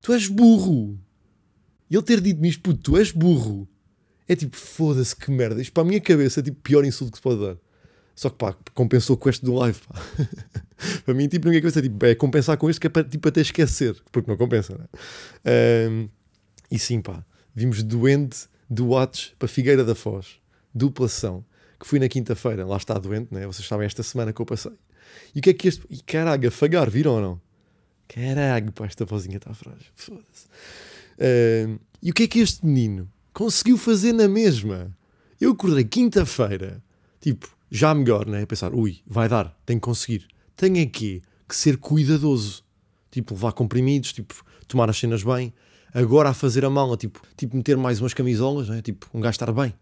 tu 0.00 0.12
és 0.12 0.28
burro. 0.28 0.98
E 1.88 1.94
ele 1.94 2.02
ter 2.02 2.20
dito-me 2.20 2.48
isto, 2.48 2.60
puto, 2.60 2.80
tu 2.82 2.98
és 2.98 3.12
burro, 3.12 3.68
é 4.28 4.34
tipo, 4.34 4.56
foda-se 4.56 5.14
que 5.14 5.30
merda. 5.30 5.62
Isto 5.62 5.72
para 5.72 5.84
a 5.84 5.86
minha 5.86 6.00
cabeça 6.00 6.40
é 6.40 6.42
tipo 6.42 6.60
pior 6.60 6.84
insulto 6.84 7.12
que 7.12 7.18
se 7.18 7.22
pode 7.22 7.40
dar. 7.40 7.56
Só 8.14 8.28
que 8.28 8.36
pá, 8.36 8.56
compensou 8.74 9.16
com 9.16 9.28
este 9.28 9.44
do 9.44 9.54
live, 9.54 9.78
pá. 9.86 10.02
para 11.04 11.14
mim, 11.14 11.28
tipo, 11.28 11.46
na 11.46 11.50
minha 11.50 11.62
cabeça 11.62 11.80
tipo, 11.80 12.04
é 12.04 12.14
compensar 12.14 12.56
com 12.56 12.68
este 12.68 12.80
que 12.80 12.88
é 12.88 12.90
para 12.90 13.04
tipo, 13.04 13.28
até 13.28 13.40
esquecer, 13.40 13.96
porque 14.10 14.28
não 14.28 14.36
compensa, 14.36 14.76
né? 14.76 15.88
Um, 15.90 16.08
e 16.70 16.78
sim, 16.78 17.00
pá, 17.00 17.24
vimos 17.54 17.82
doente 17.82 18.48
do 18.68 18.88
Watch 18.88 19.34
para 19.38 19.46
Figueira 19.46 19.84
da 19.84 19.94
Foz 19.94 20.40
dupla 20.76 21.08
sessão, 21.08 21.44
que 21.80 21.86
fui 21.86 21.98
na 21.98 22.08
quinta-feira, 22.08 22.66
lá 22.66 22.76
está 22.76 22.94
doente, 22.98 23.32
né? 23.32 23.46
vocês 23.46 23.66
sabem 23.66 23.86
esta 23.86 24.02
semana 24.02 24.32
que 24.32 24.40
eu 24.40 24.46
passei. 24.46 24.72
E 25.34 25.38
o 25.38 25.42
que 25.42 25.50
é 25.50 25.54
que 25.54 25.68
este. 25.68 25.84
E 25.88 26.00
caralho, 26.02 26.48
afagar, 26.48 26.90
viram 26.90 27.14
ou 27.14 27.20
não? 27.20 27.40
Caralho, 28.08 28.72
pá, 28.72 28.86
esta 28.86 29.04
vozinha 29.04 29.36
está 29.36 29.52
frágil. 29.54 29.86
Foda-se. 29.94 30.46
Uh, 31.18 31.80
e 32.02 32.10
o 32.10 32.14
que 32.14 32.24
é 32.24 32.26
que 32.26 32.40
este 32.40 32.64
menino 32.64 33.10
conseguiu 33.32 33.76
fazer 33.78 34.12
na 34.12 34.28
mesma? 34.28 34.96
Eu 35.40 35.52
acordei 35.52 35.84
quinta-feira, 35.84 36.82
tipo, 37.20 37.48
já 37.70 37.94
melhor, 37.94 38.26
né? 38.26 38.42
A 38.42 38.46
pensar, 38.46 38.74
ui, 38.74 39.00
vai 39.06 39.28
dar, 39.28 39.56
tenho 39.64 39.80
que 39.80 39.84
conseguir. 39.84 40.26
Tenho 40.56 40.82
aqui 40.82 41.22
que 41.48 41.56
ser 41.56 41.76
cuidadoso. 41.76 42.64
Tipo, 43.10 43.34
levar 43.34 43.52
comprimidos, 43.52 44.12
tipo, 44.12 44.44
tomar 44.68 44.90
as 44.90 44.98
cenas 44.98 45.22
bem. 45.22 45.52
Agora 45.92 46.28
a 46.28 46.34
fazer 46.34 46.64
a 46.64 46.70
mala, 46.70 46.96
tipo, 46.96 47.20
tipo 47.36 47.56
meter 47.56 47.76
mais 47.76 48.00
umas 48.00 48.12
camisolas, 48.12 48.68
né? 48.68 48.82
Tipo, 48.82 49.08
um 49.14 49.20
gajo 49.20 49.30
estar 49.30 49.52
bem. 49.52 49.72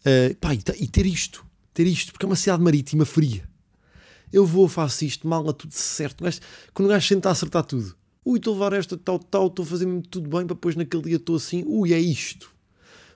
Uh, 0.00 0.34
pá, 0.36 0.54
e, 0.54 0.62
e, 0.78 0.88
ter 0.88 1.06
isto, 1.06 1.44
ter 1.74 1.86
isto, 1.86 2.12
porque 2.12 2.24
é 2.24 2.28
uma 2.28 2.36
cidade 2.36 2.62
marítima 2.62 3.04
fria. 3.04 3.48
Eu 4.32 4.46
vou, 4.46 4.68
faço 4.68 5.04
isto, 5.04 5.26
mala, 5.26 5.52
tudo 5.52 5.72
certo. 5.72 6.24
Quando 6.72 6.86
o 6.86 6.90
gajo 6.90 7.06
senta 7.06 7.28
a 7.28 7.32
acertar 7.32 7.64
tudo. 7.64 7.94
Ui, 8.24 8.38
estou 8.38 8.52
a 8.52 8.56
levar 8.56 8.72
esta 8.78 8.96
tal, 8.96 9.18
tal, 9.18 9.48
estou 9.48 9.64
a 9.64 9.66
fazer 9.66 9.86
tudo 10.08 10.28
bem 10.28 10.46
para 10.46 10.54
depois 10.54 10.76
naquele 10.76 11.02
dia 11.02 11.16
estou 11.16 11.36
assim. 11.36 11.64
Ui, 11.66 11.92
é 11.92 11.98
isto. 11.98 12.50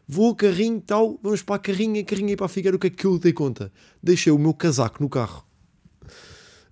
Vou 0.07 0.35
carrinho, 0.35 0.81
tal, 0.81 1.19
vamos 1.23 1.43
para 1.43 1.57
a 1.57 1.59
carrinha, 1.59 2.05
carrinha 2.05 2.33
e 2.33 2.37
para 2.37 2.47
a 2.47 2.49
Figueira, 2.49 2.77
o 2.77 2.81
que 2.81 2.89
é 2.89 2.91
que 2.91 3.07
eu 3.07 3.19
dei 3.19 3.33
conta? 3.33 3.73
Deixei 4.03 4.33
o 4.33 4.39
meu 4.39 4.53
casaco 4.53 5.03
no 5.03 5.09
carro. 5.09 5.47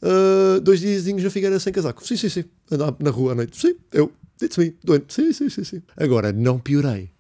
Uh, 0.02 0.60
dois 0.60 0.80
diazinhos 0.80 1.22
na 1.22 1.30
Figueira 1.30 1.58
sem 1.60 1.72
casaco. 1.72 2.04
Sim, 2.06 2.16
sim, 2.16 2.28
sim. 2.28 2.44
Andar 2.70 2.94
na 2.98 3.10
rua 3.10 3.32
à 3.32 3.34
noite. 3.36 3.56
Sim, 3.56 3.76
eu. 3.92 4.12
It's 4.42 4.56
me. 4.56 4.76
Doente. 4.82 5.14
Sim, 5.14 5.32
sim, 5.32 5.48
sim, 5.48 5.62
sim. 5.62 5.82
Agora, 5.96 6.32
não 6.32 6.58
piorei. 6.58 7.11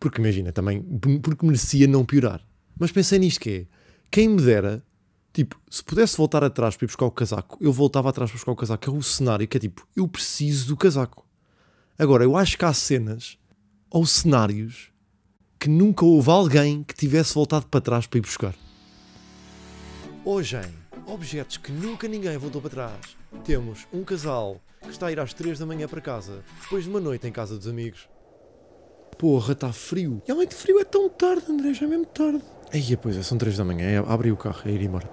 Porque 0.00 0.20
imagina, 0.20 0.50
também, 0.50 0.82
porque 1.22 1.46
merecia 1.46 1.86
não 1.86 2.04
piorar. 2.04 2.44
Mas 2.78 2.90
pensei 2.90 3.18
nisto 3.18 3.38
que 3.40 3.50
é, 3.50 3.66
quem 4.10 4.28
me 4.28 4.40
dera, 4.40 4.82
tipo, 5.32 5.60
se 5.70 5.84
pudesse 5.84 6.16
voltar 6.16 6.42
atrás 6.42 6.76
para 6.76 6.86
ir 6.86 6.88
buscar 6.88 7.04
o 7.04 7.10
casaco, 7.10 7.56
eu 7.60 7.72
voltava 7.72 8.08
atrás 8.08 8.30
para 8.30 8.38
buscar 8.38 8.52
o 8.52 8.56
casaco. 8.56 8.90
É 8.90 8.92
o 8.92 9.02
cenário 9.02 9.46
que 9.46 9.56
é 9.58 9.60
tipo, 9.60 9.86
eu 9.94 10.08
preciso 10.08 10.68
do 10.68 10.76
casaco. 10.76 11.24
Agora, 11.98 12.24
eu 12.24 12.36
acho 12.36 12.56
que 12.56 12.64
há 12.64 12.72
cenas 12.72 13.38
ou 13.90 14.06
cenários 14.06 14.90
que 15.58 15.68
nunca 15.68 16.04
houve 16.04 16.30
alguém 16.30 16.82
que 16.82 16.94
tivesse 16.94 17.34
voltado 17.34 17.66
para 17.66 17.80
trás 17.80 18.06
para 18.06 18.18
ir 18.18 18.22
buscar. 18.22 18.54
Hoje 20.24 20.56
em 20.56 20.80
Objetos 21.10 21.56
que 21.56 21.72
nunca 21.72 22.06
ninguém 22.06 22.38
voltou 22.38 22.62
para 22.62 22.70
trás, 22.70 23.16
temos 23.44 23.84
um 23.92 24.04
casal 24.04 24.60
que 24.80 24.90
está 24.90 25.08
a 25.08 25.12
ir 25.12 25.18
às 25.18 25.34
3 25.34 25.58
da 25.58 25.66
manhã 25.66 25.88
para 25.88 26.00
casa, 26.00 26.44
depois 26.62 26.84
de 26.84 26.90
uma 26.90 27.00
noite 27.00 27.26
em 27.26 27.32
casa 27.32 27.56
dos 27.56 27.66
amigos. 27.66 28.08
Porra, 29.18 29.52
está 29.52 29.72
frio. 29.72 30.22
E 30.26 30.32
além 30.32 30.48
de 30.48 30.54
frio 30.54 30.80
é 30.80 30.84
tão 30.84 31.08
tarde, 31.08 31.44
André, 31.48 31.74
já 31.74 31.86
é 31.86 31.88
mesmo 31.88 32.06
tarde. 32.06 32.42
Aí, 32.72 32.96
pois 32.96 33.16
é, 33.16 33.22
são 33.22 33.36
3 33.36 33.56
da 33.56 33.64
manhã, 33.64 33.86
é 33.86 33.98
abrir 33.98 34.32
o 34.32 34.36
carro, 34.36 34.62
é 34.64 34.70
ir 34.70 34.82
embora. 34.82 35.08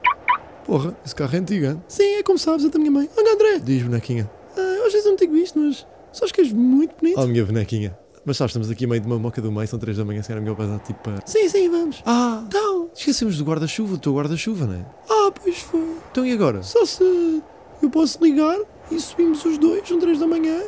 Porra, 0.66 0.98
esse 1.06 1.16
carro 1.16 1.36
é 1.36 1.40
antigo, 1.40 1.66
hein? 1.66 1.82
Sim, 1.88 2.16
é 2.16 2.24
como 2.24 2.38
sabes, 2.38 2.66
é 2.66 2.70
da 2.70 2.78
minha 2.78 2.92
mãe. 2.92 3.10
Olha, 3.18 3.34
André, 3.34 3.60
diz 3.60 3.84
bonequinha. 3.84 4.30
Ah, 4.56 4.86
às 4.86 4.94
vezes 4.94 5.06
não 5.06 5.16
tenho 5.16 5.36
isto, 5.38 5.60
mas 5.60 5.86
só 6.12 6.26
acho 6.26 6.34
que 6.34 6.42
és 6.42 6.52
muito 6.52 6.96
bonito. 7.00 7.20
Oh, 7.20 7.26
minha 7.26 7.46
bonequinha. 7.46 7.98
Mas 8.26 8.36
sabes, 8.36 8.52
estamos 8.52 8.70
aqui 8.70 8.86
meio 8.86 9.00
de 9.00 9.08
uma 9.08 9.18
moca 9.18 9.42
do 9.42 9.50
meio, 9.52 9.68
são 9.68 9.80
3 9.80 9.98
da 9.98 10.04
manhã, 10.04 10.22
se 10.22 10.32
era 10.32 10.42
melhor 10.42 10.56
passar 10.56 10.80
tipo 10.80 11.00
para. 11.02 11.26
Sim, 11.26 11.48
sim, 11.48 11.70
vamos. 11.70 12.04
Ah, 12.06 12.44
então. 12.46 12.90
Esquecemos 12.94 13.38
do 13.38 13.46
guarda-chuva, 13.46 13.94
do 13.94 13.98
teu 13.98 14.14
guarda-chuva, 14.14 14.66
não 14.66 14.74
é? 14.74 14.86
Ah, 15.10 15.32
pois 15.32 15.58
foi. 15.60 15.96
Então 16.12 16.26
e 16.26 16.34
agora? 16.34 16.62
Só 16.62 16.86
se 16.86 17.42
eu 17.82 17.90
posso 17.90 18.22
ligar 18.22 18.60
e 18.92 19.00
subimos 19.00 19.44
os 19.46 19.58
dois, 19.58 19.88
são 19.88 19.98
3 19.98 20.20
da 20.20 20.28
manhã, 20.28 20.62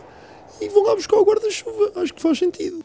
e 0.62 0.70
vão 0.70 0.84
lá 0.84 0.96
buscar 0.96 1.18
o 1.18 1.26
guarda-chuva. 1.26 1.92
Acho 1.98 2.14
que 2.14 2.22
faz 2.22 2.38
sentido. 2.38 2.80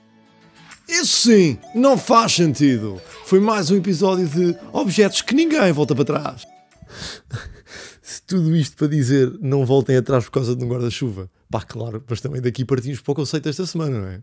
Isso 0.89 1.29
sim, 1.31 1.59
não 1.75 1.97
faz 1.97 2.33
sentido. 2.33 3.01
Foi 3.25 3.41
mais 3.41 3.71
um 3.71 3.77
episódio 3.77 4.29
de 4.29 4.57
objetos 4.73 5.23
que 5.23 5.35
ninguém 5.35 5.73
volta 5.73 5.95
para 5.95 6.05
trás. 6.05 6.47
Se 8.03 8.23
tudo 8.23 8.55
isto 8.55 8.77
para 8.77 8.89
dizer 8.89 9.33
não 9.41 9.65
voltem 9.65 9.97
atrás 9.97 10.25
por 10.25 10.33
causa 10.33 10.55
de 10.55 10.63
um 10.63 10.69
guarda-chuva. 10.69 11.31
Pá, 11.51 11.63
claro, 11.63 12.05
mas 12.09 12.21
também 12.21 12.41
daqui 12.41 12.65
partimos 12.65 13.01
para 13.01 13.13
o 13.13 13.15
conceito 13.15 13.45
desta 13.45 13.65
semana, 13.65 13.99
não 13.99 14.09
é? 14.09 14.21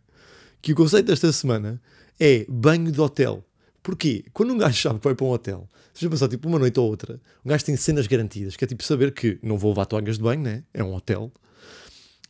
que 0.61 0.73
o 0.73 0.75
conceito 0.75 1.07
desta 1.07 1.31
semana 1.31 1.81
é 2.19 2.45
banho 2.47 2.91
de 2.91 3.01
hotel. 3.01 3.43
Porquê? 3.81 4.23
Quando 4.31 4.53
um 4.53 4.57
gajo 4.57 4.79
sabe 4.79 4.99
que 4.99 5.05
vai 5.05 5.15
para 5.15 5.25
um 5.25 5.31
hotel, 5.31 5.67
seja 5.91 6.09
passar 6.09 6.27
tipo 6.27 6.47
uma 6.47 6.59
noite 6.59 6.79
ou 6.79 6.87
outra, 6.87 7.19
um 7.43 7.49
gajo 7.49 7.65
tem 7.65 7.75
cenas 7.75 8.05
garantidas, 8.05 8.55
que 8.55 8.63
é 8.63 8.67
tipo 8.67 8.83
saber 8.83 9.11
que 9.11 9.39
não 9.41 9.57
vou 9.57 9.71
levar 9.71 9.85
toalhas 9.85 10.17
de 10.17 10.23
banho, 10.23 10.41
né? 10.41 10.63
É 10.71 10.83
um 10.83 10.93
hotel. 10.93 11.31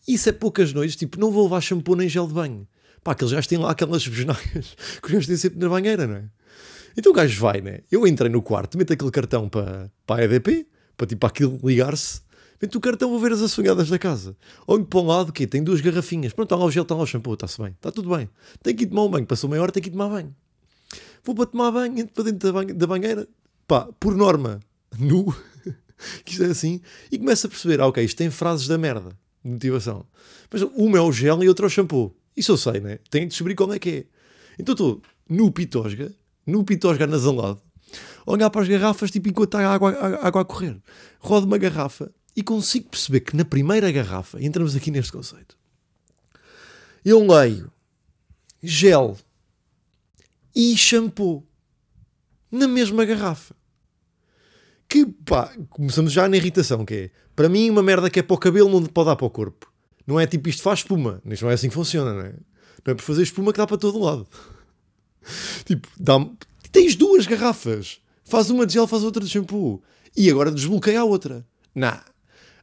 Isso 0.07 0.29
é 0.29 0.31
poucas 0.31 0.71
noites, 0.71 0.95
tipo, 0.95 1.19
não 1.19 1.29
vou 1.29 1.43
levar 1.43 1.59
shampoo 1.59 1.95
nem 1.95 2.07
gel 2.07 2.25
de 2.25 2.33
banho. 2.33 2.65
Pá, 3.03 3.13
aqueles 3.13 3.33
gajos 3.33 3.47
têm 3.47 3.57
lá 3.57 3.71
aquelas 3.71 4.07
besnagas 4.07 4.75
que 5.01 5.07
os 5.07 5.11
gajos 5.11 5.27
têm 5.27 5.37
sempre 5.37 5.59
na 5.59 5.69
banheira, 5.69 6.05
não 6.07 6.15
é? 6.15 6.23
Então 6.95 7.11
o 7.11 7.15
gajo 7.15 7.39
vai, 7.39 7.61
né? 7.61 7.79
Eu 7.91 8.05
entrei 8.05 8.29
no 8.29 8.41
quarto, 8.41 8.77
meto 8.77 8.93
aquele 8.93 9.11
cartão 9.11 9.47
para, 9.47 9.89
para 10.05 10.21
a 10.21 10.25
EDP, 10.25 10.67
para 10.97 11.07
tipo 11.07 11.25
aquilo 11.25 11.59
ligar-se, 11.63 12.21
Vem-te 12.61 12.77
o 12.77 12.79
cartão, 12.79 13.09
vou 13.09 13.19
ver 13.19 13.31
as 13.31 13.41
assunhadas 13.41 13.89
da 13.89 13.97
casa. 13.97 14.37
Olho 14.67 14.85
para 14.85 14.99
um 14.99 15.07
lado, 15.07 15.33
que 15.33 15.47
tem 15.47 15.63
duas 15.63 15.81
garrafinhas. 15.81 16.31
Pronto, 16.31 16.45
está 16.45 16.55
lá 16.55 16.63
o 16.63 16.69
gel, 16.69 16.83
está 16.83 16.93
lá 16.93 17.01
o 17.01 17.07
shampoo, 17.07 17.33
está-se 17.33 17.59
bem. 17.59 17.71
Está 17.71 17.91
tudo 17.91 18.15
bem. 18.15 18.29
Tem 18.61 18.75
que 18.75 18.83
ir 18.83 18.87
tomar 18.87 19.05
um 19.05 19.09
banho. 19.09 19.25
Passou 19.25 19.49
meia 19.49 19.63
hora, 19.63 19.71
tem 19.71 19.81
que 19.81 19.89
ir 19.89 19.91
tomar 19.91 20.09
banho. 20.09 20.35
Vou 21.23 21.33
para 21.33 21.47
tomar 21.47 21.71
banho, 21.71 21.97
entro 21.97 22.13
para 22.13 22.25
dentro 22.25 22.53
da, 22.53 22.63
da 22.63 22.85
banheira. 22.85 23.27
Pá, 23.67 23.89
por 23.99 24.15
norma, 24.15 24.59
nu, 24.99 25.35
que 26.23 26.33
isto 26.33 26.43
é 26.43 26.47
assim, 26.47 26.81
e 27.11 27.17
começo 27.17 27.47
a 27.47 27.49
perceber, 27.49 27.81
ah, 27.81 27.87
ok, 27.87 28.03
isto 28.03 28.17
tem 28.17 28.29
frases 28.29 28.67
da 28.67 28.77
merda, 28.77 29.17
de 29.43 29.51
motivação. 29.51 30.05
Mas 30.51 30.61
uma 30.61 30.99
é 30.99 31.01
o 31.01 31.11
gel 31.11 31.43
e 31.43 31.47
outra 31.47 31.65
é 31.65 31.67
o 31.67 31.69
shampoo. 31.69 32.15
Isso 32.35 32.51
eu 32.51 32.57
sei, 32.57 32.79
né? 32.79 32.99
Tenho 33.09 33.25
de 33.25 33.31
descobrir 33.31 33.55
como 33.55 33.73
é 33.73 33.79
que 33.79 33.89
é. 33.89 34.05
Então 34.59 34.73
estou 34.73 35.01
no 35.27 35.51
pitosga, 35.51 36.13
no 36.45 36.63
pitosga 36.63 37.07
nasalado, 37.07 37.61
olhar 38.25 38.49
para 38.49 38.61
as 38.61 38.67
garrafas, 38.67 39.11
tipo, 39.11 39.29
enquanto 39.29 39.55
está 39.55 39.67
a 39.67 39.73
água, 39.73 39.91
a 39.91 40.27
água 40.27 40.41
a 40.41 40.45
correr. 40.45 40.77
Rodo 41.19 41.45
uma 41.45 41.57
garrafa 41.57 42.11
e 42.35 42.43
consigo 42.43 42.89
perceber 42.89 43.21
que 43.21 43.35
na 43.35 43.45
primeira 43.45 43.91
garrafa, 43.91 44.41
entramos 44.41 44.75
aqui 44.75 44.91
neste 44.91 45.11
conceito, 45.11 45.57
eu 47.03 47.25
leio 47.25 47.71
gel 48.61 49.17
e 50.55 50.75
shampoo 50.77 51.45
na 52.51 52.67
mesma 52.67 53.05
garrafa. 53.05 53.55
Que 54.87 55.05
pá, 55.05 55.53
começamos 55.69 56.11
já 56.11 56.27
na 56.27 56.35
irritação, 56.35 56.85
que 56.85 56.93
é 56.93 57.11
para 57.35 57.47
mim 57.47 57.69
uma 57.69 57.81
merda 57.81 58.09
que 58.09 58.19
é 58.19 58.23
para 58.23 58.33
o 58.33 58.37
cabelo 58.37 58.69
não 58.69 58.85
pode 58.85 59.07
dar 59.07 59.15
para 59.15 59.25
o 59.25 59.29
corpo. 59.29 59.70
Não 60.05 60.19
é 60.19 60.25
tipo 60.25 60.49
isto 60.49 60.61
faz 60.61 60.79
espuma, 60.79 61.21
isto 61.25 61.43
não 61.43 61.51
é 61.51 61.53
assim 61.53 61.69
que 61.69 61.75
funciona, 61.75 62.13
não 62.13 62.21
é? 62.21 62.33
Não 62.85 62.91
é 62.91 62.95
por 62.95 63.03
fazer 63.03 63.23
espuma 63.23 63.51
que 63.51 63.57
dá 63.57 63.67
para 63.67 63.77
todo 63.77 63.99
lado. 63.99 64.27
tipo, 65.65 65.87
dá 65.99 66.13
tens 66.71 66.95
duas 66.95 67.25
garrafas, 67.25 67.99
faz 68.23 68.49
uma 68.49 68.65
de 68.65 68.73
gel, 68.73 68.87
faz 68.87 69.03
outra 69.03 69.23
de 69.23 69.29
shampoo 69.29 69.81
e 70.15 70.29
agora 70.29 70.51
desbloqueia 70.51 71.01
a 71.01 71.05
outra. 71.05 71.45
Não, 71.75 71.99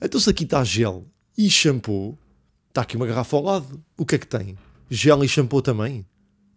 então 0.02 0.20
se 0.20 0.28
aqui 0.28 0.44
está 0.44 0.64
gel 0.64 1.06
e 1.36 1.48
shampoo, 1.48 2.18
está 2.68 2.82
aqui 2.82 2.96
uma 2.96 3.06
garrafa 3.06 3.36
ao 3.36 3.42
lado. 3.42 3.84
O 3.96 4.04
que 4.04 4.16
é 4.16 4.18
que 4.18 4.26
tem? 4.26 4.56
Gel 4.90 5.22
e 5.24 5.28
shampoo 5.28 5.62
também? 5.62 6.06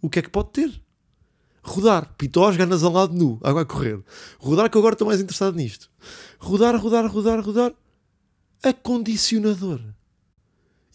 O 0.01 0.09
que 0.09 0.19
é 0.19 0.21
que 0.21 0.29
pode 0.29 0.49
ter? 0.51 0.81
Rodar, 1.63 2.15
pitosga, 2.17 2.65
nasalado 2.65 3.13
nu, 3.13 3.39
água 3.43 3.61
a 3.61 3.65
correr. 3.65 4.01
Rodar 4.39 4.69
que 4.69 4.75
eu 4.75 4.81
agora 4.81 4.93
estou 4.93 5.07
mais 5.07 5.21
interessado 5.21 5.55
nisto. 5.55 5.91
Rodar, 6.39 6.75
rodar, 6.75 7.05
rodar, 7.05 7.39
rodar. 7.39 7.73
Acondicionador. 8.63 9.79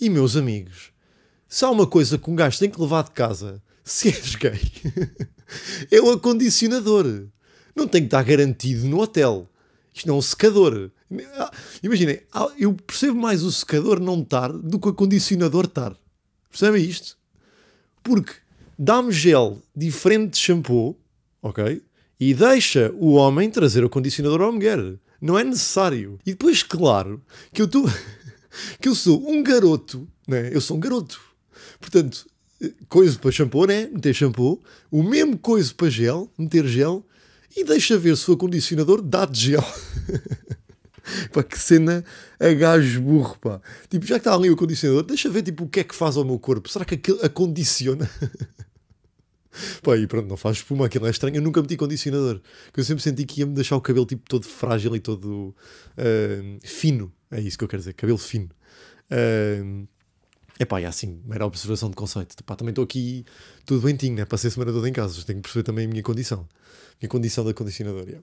E 0.00 0.10
meus 0.10 0.36
amigos, 0.36 0.92
se 1.48 1.64
há 1.64 1.70
uma 1.70 1.86
coisa 1.86 2.18
que 2.18 2.30
um 2.30 2.36
gajo 2.36 2.58
tem 2.58 2.70
que 2.70 2.80
levar 2.80 3.04
de 3.04 3.12
casa, 3.12 3.62
se 3.82 4.08
és 4.08 4.34
gay, 4.34 4.60
é 5.90 6.00
o 6.00 6.10
acondicionador. 6.10 7.26
Não 7.74 7.86
tem 7.86 8.02
que 8.02 8.08
estar 8.08 8.22
garantido 8.22 8.86
no 8.86 9.00
hotel. 9.00 9.48
Isto 9.94 10.08
não 10.08 10.16
é 10.16 10.18
um 10.18 10.22
secador. 10.22 10.90
Imaginem, 11.82 12.20
eu 12.58 12.74
percebo 12.74 13.18
mais 13.18 13.42
o 13.42 13.52
secador 13.52 14.00
não 14.00 14.20
estar 14.20 14.52
do 14.52 14.78
que 14.78 14.88
o 14.88 14.90
acondicionador 14.90 15.64
estar. 15.64 15.96
Percebem 16.50 16.84
isto? 16.84 17.16
Porque 18.02 18.32
dá-me 18.78 19.12
gel 19.12 19.62
diferente 19.74 20.32
de 20.32 20.38
shampoo, 20.38 20.98
ok? 21.42 21.82
E 22.18 22.34
deixa 22.34 22.92
o 22.98 23.12
homem 23.12 23.50
trazer 23.50 23.84
o 23.84 23.90
condicionador 23.90 24.42
à 24.42 24.52
mulher. 24.52 24.78
Não 25.20 25.38
é 25.38 25.44
necessário. 25.44 26.18
E 26.26 26.32
depois, 26.32 26.62
claro, 26.62 27.22
que 27.52 27.62
eu 27.62 27.66
estou. 27.66 27.84
que 28.80 28.88
eu 28.88 28.94
sou 28.94 29.28
um 29.28 29.42
garoto, 29.42 30.06
né? 30.26 30.50
Eu 30.52 30.60
sou 30.60 30.76
um 30.76 30.80
garoto. 30.80 31.20
Portanto, 31.80 32.26
coisa 32.88 33.18
para 33.18 33.30
shampoo, 33.30 33.66
né? 33.66 33.88
Meter 33.92 34.14
shampoo. 34.14 34.62
O 34.90 35.02
mesmo 35.02 35.38
coisa 35.38 35.72
para 35.74 35.90
gel, 35.90 36.30
meter 36.38 36.66
gel 36.66 37.04
e 37.56 37.64
deixa 37.64 37.96
ver 37.96 38.16
se 38.16 38.30
o 38.30 38.34
acondicionador 38.34 39.00
dá 39.02 39.24
de 39.24 39.40
gel. 39.52 39.64
pá, 41.32 41.42
que 41.42 41.58
cena 41.58 42.04
a 42.38 42.48
gajo 42.52 43.00
burro, 43.00 43.38
pá. 43.38 43.60
Tipo, 43.88 44.06
já 44.06 44.16
que 44.16 44.20
está 44.20 44.34
ali 44.34 44.50
o 44.50 44.54
acondicionador, 44.54 45.04
deixa 45.04 45.30
ver 45.30 45.42
tipo, 45.42 45.64
o 45.64 45.68
que 45.68 45.80
é 45.80 45.84
que 45.84 45.94
faz 45.94 46.16
ao 46.16 46.24
meu 46.24 46.38
corpo. 46.38 46.68
Será 46.68 46.84
que 46.84 46.94
aquilo 46.94 47.24
acondiciona? 47.24 48.10
pá, 49.82 49.96
e 49.96 50.06
pronto, 50.06 50.28
não 50.28 50.36
faz 50.36 50.58
espuma, 50.58 50.86
aquilo 50.86 51.06
é 51.06 51.10
estranho. 51.10 51.36
Eu 51.36 51.42
nunca 51.42 51.60
meti 51.60 51.76
condicionador, 51.76 52.40
porque 52.66 52.80
eu 52.80 52.84
sempre 52.84 53.02
senti 53.02 53.24
que 53.24 53.40
ia-me 53.40 53.54
deixar 53.54 53.76
o 53.76 53.80
cabelo 53.80 54.06
tipo 54.06 54.28
todo 54.28 54.44
frágil 54.44 54.94
e 54.96 55.00
todo 55.00 55.54
uh, 55.98 56.66
fino. 56.66 57.12
É 57.30 57.40
isso 57.40 57.58
que 57.58 57.64
eu 57.64 57.68
quero 57.68 57.80
dizer, 57.80 57.94
cabelo 57.94 58.18
fino. 58.18 58.50
Uh, 59.10 59.86
Epá, 60.58 60.80
é 60.80 60.86
assim, 60.86 61.20
mera 61.26 61.44
observação 61.44 61.90
de 61.90 61.96
conceito. 61.96 62.34
Epá, 62.40 62.56
também 62.56 62.70
estou 62.70 62.82
aqui 62.82 63.26
tudo 63.66 63.82
bentinho, 63.82 64.14
né? 64.14 64.24
Passei 64.24 64.48
a 64.48 64.50
semana 64.50 64.72
toda 64.72 64.88
em 64.88 64.92
casa, 64.92 65.14
tenho 65.22 65.38
que 65.38 65.42
perceber 65.42 65.64
também 65.64 65.84
a 65.84 65.88
minha 65.88 66.02
condição 66.02 66.48
minha 67.00 67.08
condição 67.08 67.44
da 67.44 67.52
condicionadora. 67.52 68.22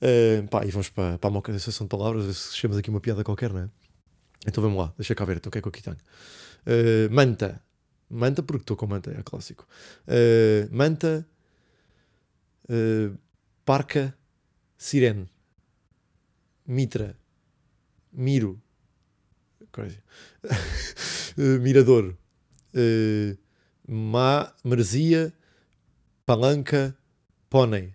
Uh, 0.00 0.48
pá, 0.48 0.64
e 0.64 0.70
vamos 0.70 0.88
para, 0.88 1.18
para 1.18 1.36
a 1.36 1.40
de 1.40 1.50
associação 1.56 1.86
de 1.86 1.90
palavras, 1.90 2.24
ver 2.24 2.34
se 2.34 2.78
aqui 2.78 2.90
uma 2.90 3.00
piada 3.00 3.24
qualquer, 3.24 3.52
não 3.52 3.60
é? 3.60 3.68
Então 4.46 4.62
vamos 4.62 4.78
lá, 4.78 4.92
deixa 4.96 5.14
cá 5.14 5.24
ver, 5.24 5.36
então 5.36 5.50
o 5.50 5.52
que 5.52 5.58
é 5.58 5.62
que 5.62 5.68
eu 5.68 5.70
aqui 5.70 5.82
tenho? 5.82 5.96
Uh, 5.96 7.12
manta. 7.12 7.60
Manta, 8.12 8.42
porque 8.42 8.62
estou 8.62 8.76
com 8.76 8.86
manta, 8.86 9.10
é 9.10 9.22
clássico. 9.22 9.66
Uh, 10.06 10.68
manta. 10.70 11.26
Uh, 12.64 13.16
parca. 13.64 14.14
Sirene. 14.76 15.30
Mitra. 16.66 17.16
Miro. 18.12 18.60
Crazy. 19.72 20.02
mirador. 21.60 22.14
Ma, 23.88 24.52
Marzia. 24.62 25.32
Palanca. 26.26 26.94
Pônei. 27.48 27.94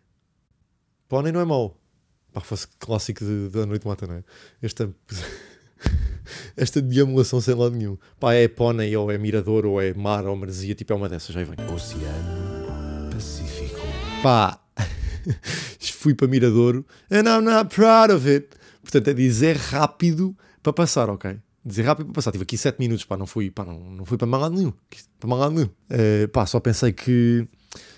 Pony 1.07 1.31
não 1.31 1.41
é 1.41 1.45
mau. 1.45 1.79
Pá, 2.33 2.41
fosse 2.41 2.67
clássico 2.79 3.23
da 3.51 3.65
Noite 3.65 3.87
Mata, 3.87 4.05
não 4.05 4.15
é? 4.15 4.23
Este 4.61 4.83
é... 4.83 4.89
esta 6.57 6.81
deambulação 6.81 7.39
sem 7.39 7.53
lado 7.53 7.75
nenhum. 7.75 7.97
Pá, 8.19 8.33
é 8.33 8.47
Pônei, 8.47 8.97
ou 8.97 9.11
é 9.11 9.17
Mirador, 9.17 9.65
ou 9.65 9.79
é 9.79 9.93
Mar, 9.93 10.25
ou 10.25 10.35
Marzia, 10.35 10.75
tipo 10.75 10.91
é 10.91 10.95
uma 10.95 11.07
dessas, 11.07 11.33
já 11.33 11.43
vem. 11.43 11.55
Oceano 11.73 13.11
Pacífico. 13.11 13.79
Pá, 14.23 14.59
fui 16.07 16.13
para 16.13 16.27
Miradouro 16.27 16.85
and 17.11 17.27
I'm 17.27 17.41
not 17.41 17.73
proud 17.73 18.11
of 18.11 18.27
it. 18.29 18.49
Portanto, 18.81 19.09
é 19.09 19.13
dizer 19.13 19.57
rápido 19.57 20.35
para 20.63 20.71
passar, 20.71 21.09
ok? 21.09 21.37
Dizer 21.65 21.83
rápido 21.83 22.05
para 22.07 22.15
passar. 22.15 22.31
Tive 22.31 22.43
aqui 22.43 22.57
7 22.57 22.79
minutos, 22.79 23.03
pá, 23.03 23.17
não 23.17 23.27
fui, 23.27 23.51
pá, 23.51 23.65
não, 23.65 23.79
não 23.79 24.05
fui 24.05 24.17
para 24.17 24.27
mal 24.27 24.49
nenhum. 24.49 24.71
Para 25.19 25.29
mal 25.29 25.51
nenhum. 25.51 25.65
Uh, 25.65 26.27
pá, 26.31 26.45
só 26.45 26.59
pensei 26.59 26.93
que. 26.93 27.45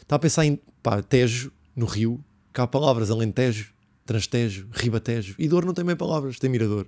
Estava 0.02 0.18
a 0.18 0.20
pensar 0.20 0.46
em, 0.46 0.60
pá, 0.82 1.04
Tejo, 1.04 1.52
no 1.76 1.86
Rio, 1.86 2.24
cá 2.52 2.64
há 2.64 2.68
palavras, 2.68 3.12
Alentejo, 3.12 3.72
Transtejo, 4.06 4.68
Ribatejo. 4.72 5.36
E 5.38 5.48
Dor 5.48 5.66
não 5.66 5.74
tem 5.74 5.86
bem 5.86 5.96
palavras, 5.96 6.40
tem 6.40 6.50
Mirador. 6.50 6.88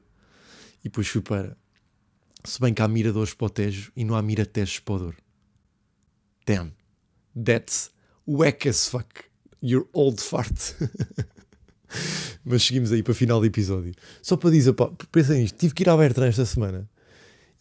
E 0.81 0.85
depois 0.85 1.07
fui 1.07 1.21
para. 1.21 1.57
Se 2.43 2.59
bem 2.59 2.73
que 2.73 2.81
há 2.81 2.87
Miradores 2.87 3.33
para 3.33 3.47
o 3.47 3.49
Tejo 3.49 3.91
e 3.95 4.03
não 4.03 4.15
há 4.15 4.21
Miratejos 4.21 4.79
para 4.79 4.95
o 4.95 4.99
Dor. 4.99 5.15
Damn. 6.45 6.73
That's 7.35 7.91
whack 8.27 8.67
as 8.67 8.87
fuck. 8.87 9.25
Your 9.61 9.87
old 9.93 10.19
fart. 10.19 10.57
Mas 12.43 12.63
seguimos 12.63 12.91
aí 12.91 13.03
para 13.03 13.11
o 13.11 13.15
final 13.15 13.39
do 13.39 13.45
episódio. 13.45 13.93
Só 14.21 14.35
para 14.35 14.49
dizer, 14.49 14.73
pá, 14.73 14.89
pensem 15.11 15.41
nisto, 15.41 15.57
tive 15.57 15.73
que 15.73 15.83
ir 15.83 15.89
à 15.89 15.95
Bertrand 15.95 16.27
esta 16.27 16.45
semana. 16.45 16.89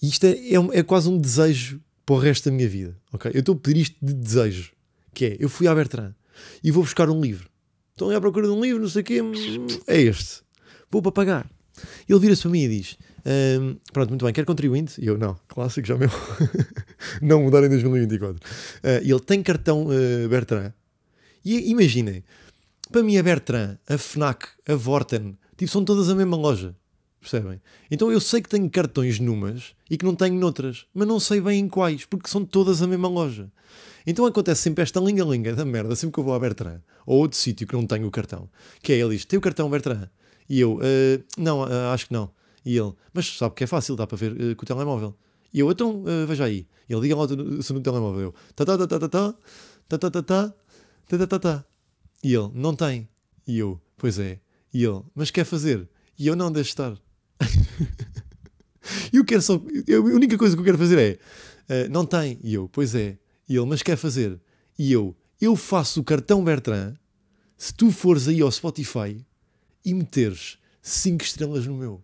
E 0.01 0.09
isto 0.09 0.25
é, 0.25 0.31
é, 0.31 0.79
é, 0.79 0.83
quase 0.83 1.09
um 1.09 1.19
desejo 1.19 1.81
para 2.07 2.15
o 2.15 2.19
resto 2.19 2.49
da 2.49 2.57
minha 2.57 2.69
vida, 2.69 2.97
ok? 3.13 3.31
Eu 3.35 3.41
estou 3.41 3.55
a 3.55 3.59
pedir 3.59 3.83
isto 3.83 3.97
de 4.01 4.15
desejo, 4.15 4.73
que 5.13 5.27
é, 5.27 5.37
eu 5.39 5.49
fui 5.49 5.67
à 5.67 5.75
Bertrand 5.75 6.15
e 6.65 6.71
vou 6.71 6.83
buscar 6.83 7.11
um 7.11 7.21
livro. 7.21 7.51
Estão 7.93 8.11
à 8.11 8.21
procura 8.21 8.47
de 8.47 8.53
um 8.53 8.63
livro, 8.63 8.81
não 8.81 8.89
sei 8.89 9.03
o 9.03 9.05
quê, 9.05 9.21
é 9.87 10.01
este. 10.01 10.43
Vou 10.91 11.03
para 11.03 11.13
pagar. 11.13 11.51
Ele 12.09 12.19
vira-se 12.19 12.43
para 12.43 12.51
mim 12.51 12.63
e 12.63 12.69
diz, 12.69 12.97
um, 13.27 13.77
pronto, 13.93 14.11
muito 14.11 14.25
bem, 14.25 14.33
quer 14.33 14.45
contribuinte? 14.45 15.01
E 15.01 15.07
eu, 15.07 15.19
não, 15.19 15.37
clássico, 15.49 15.87
já 15.87 15.97
meu. 15.97 16.11
não 17.21 17.43
mudar 17.43 17.65
em 17.65 17.69
2024. 17.69 18.37
Uh, 18.37 18.89
ele 19.03 19.21
tem 19.21 19.43
cartão 19.43 19.87
uh, 19.87 20.29
Bertrand. 20.29 20.73
E 21.45 21.71
imaginem, 21.71 22.23
para 22.91 23.03
mim, 23.03 23.17
a 23.17 23.23
Bertrand, 23.23 23.79
a 23.89 23.97
Fnac, 23.97 24.47
a 24.69 24.75
Vorten, 24.75 25.39
tipo, 25.57 25.71
são 25.71 25.85
todas 25.85 26.09
a 26.09 26.15
mesma 26.15 26.37
loja. 26.37 26.75
Percebem? 27.21 27.61
Então 27.91 28.11
eu 28.11 28.19
sei 28.19 28.41
que 28.41 28.49
tenho 28.49 28.69
cartões 28.71 29.21
numas 29.21 29.75
e 29.91 29.99
que 29.99 30.05
não 30.07 30.15
tenho 30.15 30.35
noutras, 30.37 30.87
mas 30.95 31.07
não 31.07 31.21
sei 31.21 31.39
bem 31.39 31.61
em 31.61 31.69
quais, 31.69 32.07
porque 32.07 32.31
são 32.31 32.45
todas 32.45 32.81
a 32.81 32.87
mesma 32.87 33.09
loja. 33.09 33.51
Então 34.07 34.25
acontece 34.25 34.63
sempre 34.63 34.83
esta 34.83 34.99
linga-linga 34.99 35.55
da 35.55 35.65
merda, 35.65 35.95
sempre 35.95 36.15
que 36.15 36.21
eu 36.21 36.25
vou 36.25 36.35
à 36.35 36.39
Bertrand, 36.39 36.81
ou 37.05 37.19
outro 37.19 37.37
sítio 37.37 37.67
que 37.67 37.75
não 37.75 37.87
tenho 37.87 38.07
o 38.07 38.11
cartão, 38.11 38.49
que 38.83 38.93
é 38.93 38.97
ele 38.97 39.15
diz: 39.15 39.27
Tem 39.27 39.39
o 39.39 39.43
cartão 39.43 39.69
Bertrand? 39.69 40.09
E 40.49 40.61
eu: 40.61 40.77
uh, 40.77 41.25
Não, 41.37 41.61
uh, 41.61 41.93
acho 41.93 42.07
que 42.07 42.15
não. 42.15 42.31
E 42.65 42.77
ele: 42.77 42.93
Mas 43.13 43.37
sabe 43.37 43.55
que 43.55 43.65
é 43.65 43.67
fácil, 43.67 43.97
dá 43.97 44.07
para 44.07 44.17
ver 44.17 44.33
uh, 44.33 44.57
com 44.57 44.63
o 44.63 44.67
telemóvel. 44.67 45.17
E 45.53 45.61
eu: 45.61 45.71
Então 45.71 46.05
veja 46.27 46.45
aí. 46.45 46.67
E 46.89 46.93
ele: 46.93 47.03
Diga 47.03 47.17
lá 47.17 47.27
se 47.63 47.73
no 47.73 47.81
telemóvel. 47.81 48.35
Tá, 48.55 48.65
tá, 48.65 48.79
tá, 48.79 48.87
tá, 48.87 48.99
tá, 48.99 49.09
tá, 49.09 49.35
tá, 49.89 49.99
tá, 49.99 50.11
tá, 50.11 50.23
tá, 50.23 50.55
tá, 51.09 51.19
tá, 51.19 51.27
tá, 51.27 51.39
tá. 51.39 51.65
E 52.23 52.35
ele, 52.35 52.51
não 52.55 52.75
tem. 52.75 53.09
E 53.47 53.59
eu, 53.59 53.81
pois 53.97 54.19
é. 54.19 54.41
E 54.73 54.85
ele, 54.85 55.03
mas 55.15 55.31
quer 55.31 55.45
fazer? 55.45 55.89
E 56.19 56.27
eu, 56.27 56.37
não, 56.37 56.53
deixe 56.53 56.71
estar. 56.71 56.97
e 59.13 59.17
eu 59.17 59.25
quero 59.25 59.43
só. 59.43 59.61
Eu, 59.87 60.07
a 60.07 60.11
única 60.11 60.37
coisa 60.37 60.55
que 60.55 60.61
eu 60.61 60.65
quero 60.65 60.79
fazer 60.79 61.19
é, 61.69 61.87
uh, 61.87 61.91
não 61.91 62.05
tem. 62.05 62.39
E 62.43 62.55
eu, 62.55 62.69
pois 62.69 62.95
é. 62.95 63.19
E 63.49 63.57
ele, 63.57 63.67
mas 63.67 63.83
quer 63.83 63.97
fazer? 63.97 64.39
E 64.79 64.93
eu, 64.93 65.17
eu 65.41 65.57
faço 65.57 66.01
o 66.01 66.05
cartão 66.05 66.45
Bertrand 66.45 66.95
se 67.57 67.75
tu 67.75 67.91
fores 67.91 68.29
aí 68.29 68.41
ao 68.41 68.51
Spotify 68.51 69.25
e 69.85 69.95
meteres 69.95 70.59
5 70.83 71.25
estrelas 71.25 71.67
no 71.67 71.77
meu. 71.77 72.03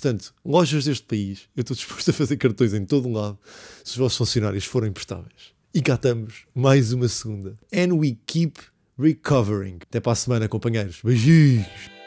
Portanto, 0.00 0.32
lojas 0.42 0.86
deste 0.86 1.04
país, 1.04 1.42
eu 1.54 1.60
estou 1.60 1.76
disposto 1.76 2.08
a 2.08 2.14
fazer 2.14 2.38
cartões 2.38 2.72
em 2.72 2.86
todo 2.86 3.06
o 3.06 3.12
lado 3.12 3.38
se 3.84 3.92
os 3.92 3.96
vossos 3.98 4.16
funcionários 4.16 4.64
forem 4.64 4.90
prestáveis. 4.90 5.52
E 5.74 5.82
cá 5.82 5.94
estamos, 5.94 6.46
mais 6.54 6.90
uma 6.94 7.06
segunda. 7.06 7.58
And 7.70 7.92
we 7.94 8.16
keep 8.26 8.58
recovering. 8.98 9.76
Até 9.82 10.00
para 10.00 10.12
a 10.12 10.16
semana, 10.16 10.48
companheiros. 10.48 11.02
Beijinhos! 11.04 11.99